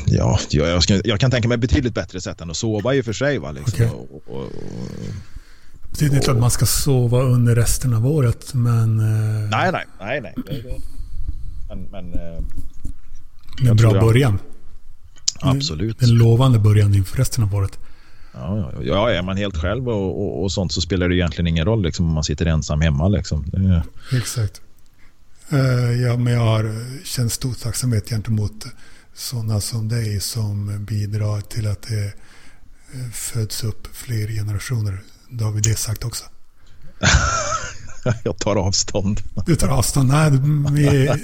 [0.05, 3.05] ja, jag, ska, jag, kan tänka mig betydligt bättre sätt än att sova i och
[3.05, 3.37] för sig.
[3.37, 3.73] Va, liksom.
[3.73, 3.87] okay.
[3.87, 4.51] och, och, och,
[5.89, 8.99] Betyder inte att man ska sova under resten av året, men...
[8.99, 10.21] Uh, nej, nej, nej.
[10.21, 10.33] nej.
[11.69, 11.87] Men...
[11.91, 12.13] men
[13.69, 14.39] en bra början.
[15.39, 16.01] Absolut.
[16.01, 17.79] En lovande början inför resten av året.
[18.35, 21.47] Ja, ja, ja, är man helt själv och, och, och, sånt så spelar det egentligen
[21.47, 23.07] ingen roll liksom, om man sitter ensam hemma.
[23.07, 23.45] Liksom.
[23.47, 23.83] Det...
[24.17, 24.61] Exakt.
[25.53, 28.65] Uh, ja, men jag har känt stor tacksamhet gentemot
[29.13, 32.05] sådana som dig som bidrar till att det
[32.93, 34.99] eh, föds upp fler generationer.
[35.29, 36.25] Då har vi det sagt också.
[38.23, 39.21] jag tar avstånd.
[39.45, 40.09] Du tar avstånd?
[40.09, 40.37] Nej, du,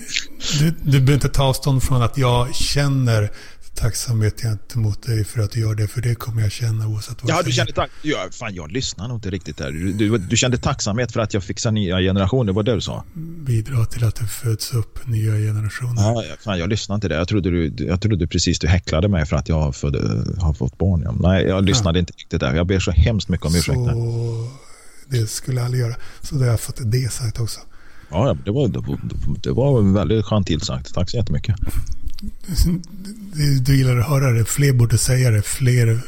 [0.60, 3.32] du, du behöver inte ta avstånd från att jag känner
[3.76, 5.88] tacksamhet gentemot dig för att du gör det.
[5.88, 7.90] För det kommer jag känna oavsett vad Ja, du kände tack...
[8.02, 9.72] Ja, fan, jag lyssnar nog inte riktigt där.
[9.72, 12.82] Du, du, du, kände tacksamhet för att jag fixar nya generationer, det var det du
[12.82, 13.04] sa?
[13.46, 16.02] Bidra till att det föds upp nya generationer.
[16.02, 17.16] Ja, fan, jag lyssnade inte det.
[17.16, 19.96] Jag trodde, du, jag trodde precis du häcklade mig för att jag föd,
[20.38, 21.02] har fått barn.
[21.06, 21.16] Ja.
[21.20, 22.00] Nej, jag lyssnade ja.
[22.00, 22.56] inte riktigt där.
[22.56, 23.78] Jag ber så hemskt mycket om ursäkt.
[23.78, 24.50] Så...
[25.10, 25.96] Det skulle jag aldrig göra.
[26.22, 27.60] Så då har jag fått det sagt också.
[28.10, 29.00] Ja, det var, det var,
[29.44, 30.94] det var väldigt skönt tillsagt.
[30.94, 31.56] Tack så jättemycket
[33.62, 34.46] du gillar att höra det.
[34.46, 35.42] Fler borde säga det.
[35.42, 36.00] Fler,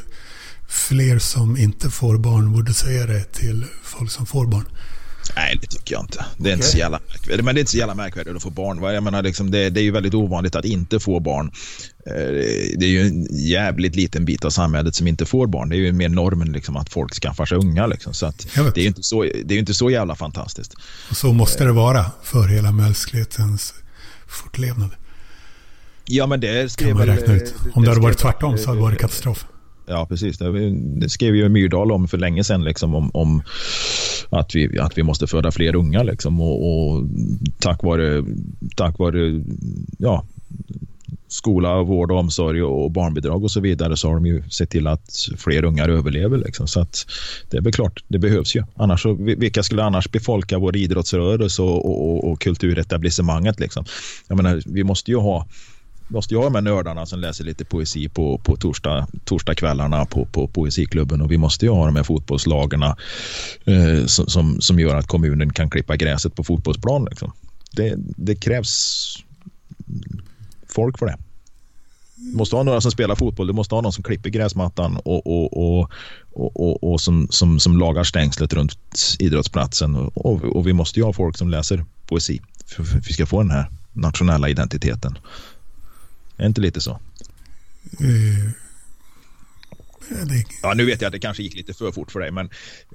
[0.68, 4.66] fler som inte får barn borde säga det till folk som får barn.
[5.36, 6.26] Nej, det tycker jag inte.
[6.38, 6.54] Det är, okay.
[6.54, 7.46] inte, så jävla märkvärdigt.
[7.46, 8.94] Men det är inte så jävla märkvärdigt att få barn.
[8.94, 11.52] Jag menar, liksom, det, det, är ju väldigt ovanligt att inte få barn.
[12.06, 12.14] Eh,
[12.78, 15.70] det är ju en jävligt liten bit av samhället som inte får barn.
[15.70, 17.88] Det är ju mer normen liksom, att folk skaffar sig unga.
[17.88, 18.14] Liksom.
[18.14, 20.74] Så det, är ju inte så, det är inte så jävla fantastiskt.
[21.10, 23.74] Och så måste det vara för hela mänsklighetens
[24.28, 24.90] fortlevnad.
[26.06, 27.56] Ja, men det skrev kan man räkna ut.
[27.74, 29.46] Om det, det hade varit tvärtom så hade det varit katastrof.
[29.86, 30.38] Ja, precis.
[31.00, 33.42] Det skrev ju Myrdal om för länge sedan liksom, om, om
[34.30, 36.04] att, vi, att vi måste föda fler unga.
[36.04, 37.04] Liksom, och, och
[37.60, 38.24] tack, vare,
[38.76, 39.44] tack vare
[39.98, 40.26] ja,
[41.28, 44.88] skola, vård och omsorg och barnbidrag och så vidare så har de ju sett till
[44.88, 46.38] att fler ungar överlever.
[46.38, 46.68] Liksom.
[46.68, 47.06] Så att
[47.50, 48.64] det är väl klart, det behövs ju.
[48.76, 53.60] Annars så, vilka skulle annars befolka vår idrottsrörelse och, och, och kulturetablissemanget?
[53.60, 53.86] Liksom?
[54.28, 55.48] Jag menar, vi måste ju ha
[56.14, 60.26] måste jag ha de här nördarna som läser lite poesi på, på torsdag, torsdagskvällarna på,
[60.26, 62.98] på poesiklubben och vi måste ju ha de här fotbollslagarna
[63.66, 67.06] eh, som, som gör att kommunen kan klippa gräset på fotbollsplan.
[67.06, 67.32] Liksom.
[67.72, 69.16] Det, det krävs
[70.68, 71.18] folk för det.
[72.16, 75.28] Du måste ha några som spelar fotboll, du måste ha någon som klipper gräsmattan och,
[75.28, 75.92] och, och,
[76.32, 78.78] och, och, och som, som, som lagar stängslet runt
[79.20, 79.96] idrottsplatsen.
[79.96, 83.42] Och, och, vi måste ju ha folk som läser poesi för att vi ska få
[83.42, 85.18] den här nationella identiteten.
[86.38, 87.00] Är inte lite så?
[88.02, 88.50] Uh,
[90.10, 90.46] det...
[90.62, 92.50] Ja, nu vet jag att det kanske gick lite för fort för dig, men...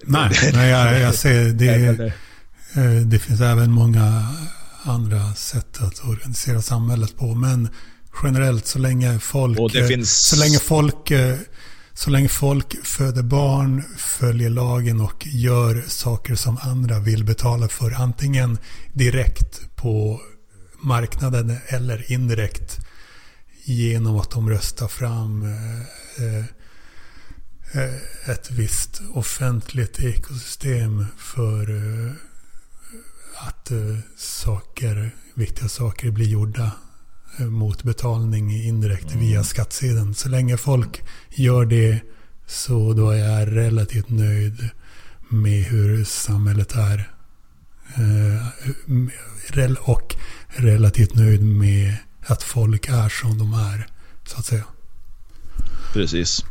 [0.05, 2.12] Nej, nej jag, jag ser det.
[2.74, 4.26] Eh, det finns även många
[4.82, 7.34] andra sätt att organisera samhället på.
[7.34, 7.68] Men
[8.22, 9.72] generellt så länge folk...
[9.89, 10.26] Finns...
[10.26, 11.11] Så länge folk...
[11.11, 11.36] Eh,
[11.95, 17.91] så länge folk föder barn, följer lagen och gör saker som andra vill betala för.
[17.91, 18.59] Antingen
[18.93, 20.20] direkt på
[20.80, 22.78] marknaden eller indirekt
[23.69, 26.39] genom att de röstar fram eh,
[27.83, 31.62] eh, ett visst offentligt ekosystem för
[33.37, 36.71] att eh, saker, viktiga saker blir gjorda
[37.39, 39.21] mot betalning indirekt mm.
[39.21, 40.14] via skattsedeln.
[40.14, 42.01] Så länge folk gör det
[42.47, 44.69] så då är jag relativt nöjd
[45.29, 47.11] med hur samhället är.
[49.81, 50.16] Och
[50.49, 51.97] relativt nöjd med
[52.27, 53.87] att folk är som de är,
[54.27, 54.64] så att säga.
[55.93, 56.45] Precis.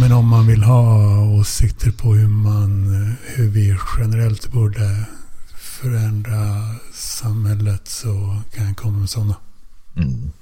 [0.00, 2.86] Men om man vill ha åsikter på hur, man,
[3.24, 5.06] hur vi generellt borde
[5.54, 9.36] förändra samhället så kan jag komma med sådana.
[9.96, 10.32] Mm.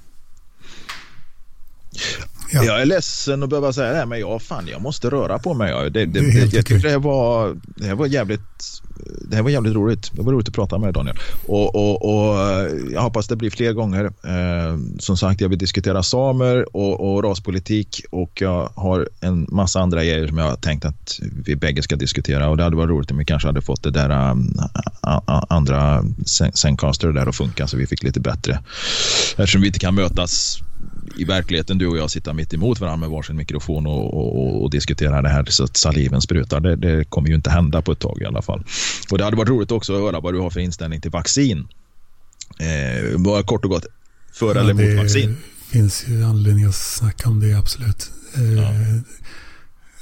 [2.51, 2.63] Ja.
[2.63, 5.53] Jag är ledsen att behöva säga det här, men jag, fan, jag måste röra på
[5.53, 5.91] mig.
[5.91, 8.41] Det, det, det, jag tycker det var, det här var jävligt
[9.29, 10.11] det här var jävligt roligt.
[10.13, 11.17] Det var roligt att prata med dig Daniel.
[11.45, 12.35] Och, och, och
[12.91, 14.05] jag hoppas det blir fler gånger.
[14.05, 19.79] Eh, som sagt, jag vill diskutera samer och, och, raspolitik och jag har en massa
[19.79, 22.49] andra grejer som jag har tänkt att vi bägge ska diskutera.
[22.49, 24.53] Och det hade varit roligt om vi kanske hade fått det där um,
[25.49, 26.03] andra
[26.53, 28.59] Zencaster där att funka så vi fick lite bättre.
[29.37, 30.59] Eftersom vi inte kan mötas
[31.15, 34.69] i verkligheten du och jag sitta mitt emot varandra med varsin mikrofon och, och, och
[34.69, 36.59] diskutera det här så att saliven sprutar.
[36.59, 38.63] Det, det, kommer ju inte hända på ett tag i alla fall.
[39.11, 41.67] Och Det hade varit roligt också att höra vad du har för inställning till vaccin.
[42.59, 43.85] Eh, bara kort och gott,
[44.33, 45.37] för ja, eller mot vaccin?
[45.59, 48.11] Det finns ju anledning att snacka om det, absolut.
[48.35, 48.71] Eh, ja.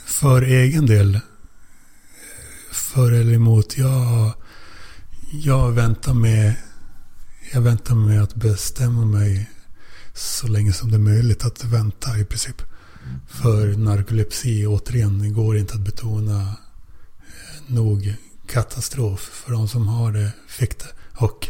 [0.06, 1.20] För egen del,
[2.72, 4.34] för eller emot, jag,
[5.44, 6.56] jag väntar med
[7.54, 9.50] jag väntar med att bestämma mig
[10.18, 12.62] så länge som det är möjligt att vänta i princip.
[13.28, 16.56] För narkolepsi, återigen, går inte att betona eh,
[17.68, 18.16] nog
[18.48, 20.86] katastrof för de som har det, fick det.
[21.14, 21.48] Och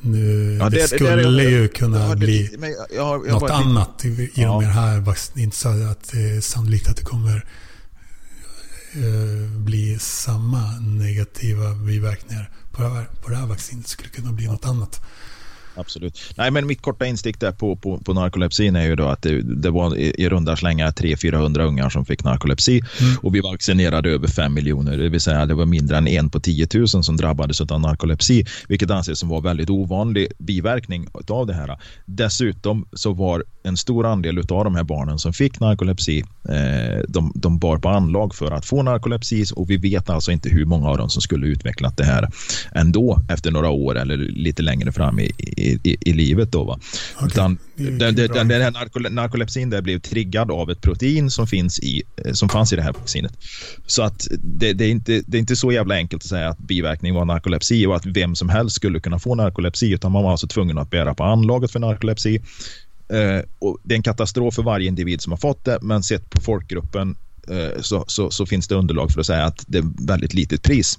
[0.00, 2.56] nu, ja, det, det, skulle det, det, ju kunna ja, bli
[2.94, 4.60] jag har, jag något annat i, ja.
[4.60, 7.44] de här så att det är sannolikt att det kommer
[8.96, 13.88] uh, bli samma negativa biverkningar på det här, på det här vaccinet.
[13.88, 15.00] Skulle kunna bli något annat
[15.74, 16.20] absolut.
[16.36, 19.42] Nej, men mitt korta instick där på, på, på narkolepsin är ju då att det,
[19.42, 23.16] det var i, runda slängar 300-400 ungar som fick narkolepsi mm.
[23.22, 24.98] och vi vaccinerade över 5 miljoner.
[24.98, 28.46] Det vill säga det var mindre än en på 10 000 som drabbades av narkolepsi,
[28.68, 31.78] vilket anses som var väldigt ovanlig biverkning av det här.
[32.06, 37.32] Dessutom så var en stor andel av de här barnen som fick narkolepsi, eh, de,
[37.34, 40.88] de bar på anlag för att få narkolepsi och vi vet alltså inte hur många
[40.88, 42.28] av dem som skulle utvecklat det här
[42.72, 46.52] ändå efter några år eller lite längre fram i, i, i, livet.
[46.52, 46.78] Då, va?
[47.16, 47.28] Okay.
[47.28, 52.02] Utan, den, den, den här narkolepsin där blev triggad av ett protein som, finns i,
[52.24, 53.32] eh, som fanns i det här vaccinet.
[53.86, 56.58] Så att det, det, är inte, det är inte så jävla enkelt att säga att
[56.58, 60.30] biverkning var narkolepsi och att vem som helst skulle kunna få narkolepsi utan man var
[60.30, 62.42] alltså tvungen att bära på anlaget för narkolepsi.
[63.12, 66.30] Eh, och det är en katastrof för varje individ som har fått det men sett
[66.30, 67.16] på folkgruppen
[67.48, 70.62] eh, så, så, så, finns det underlag för att säga att det är väldigt litet
[70.62, 70.98] pris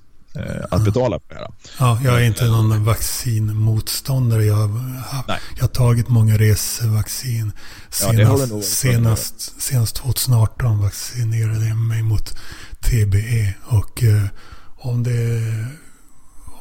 [0.72, 1.48] att betala för det här.
[1.80, 4.46] Ja, jag är inte någon vaccinmotståndare.
[4.46, 7.52] Jag har, jag har tagit många resvaccin.
[7.90, 12.38] Senast, ja, senast, senast 2018 vaccinerade jag mig mot
[12.80, 13.54] TBE.
[13.64, 14.24] Och eh,
[14.78, 15.42] om, det,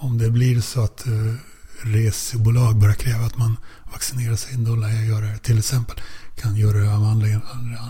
[0.00, 1.12] om det blir så att eh,
[1.82, 3.56] resebolag börjar kräva att man
[3.92, 5.38] vaccinerar sig, då lär jag göra det.
[5.38, 5.96] Till exempel
[6.36, 7.42] kan göra det av andra anledningar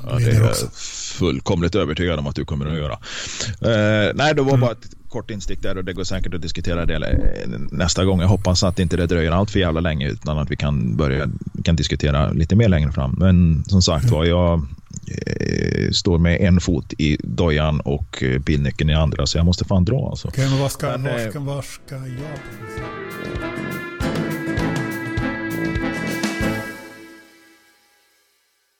[0.07, 0.70] ja, det är också.
[1.18, 2.93] fullkomligt övertygad om att du kommer att göra.
[2.93, 4.61] Eh, nej, det var mm.
[4.61, 8.20] bara ett kort instick där och det går säkert att diskutera det eh, nästa gång.
[8.20, 11.28] Jag hoppas att inte det dröjer allt för jävla länge utan att vi kan börja
[11.64, 13.14] kan diskutera lite mer längre fram.
[13.18, 14.66] Men som sagt var, jag
[15.06, 19.64] eh, står med en fot i dojan och eh, bilnyckeln i andra så jag måste
[19.64, 20.28] fan dra alltså.
[20.28, 23.89] Okej, men vad ska, men, var ska, var ska jag?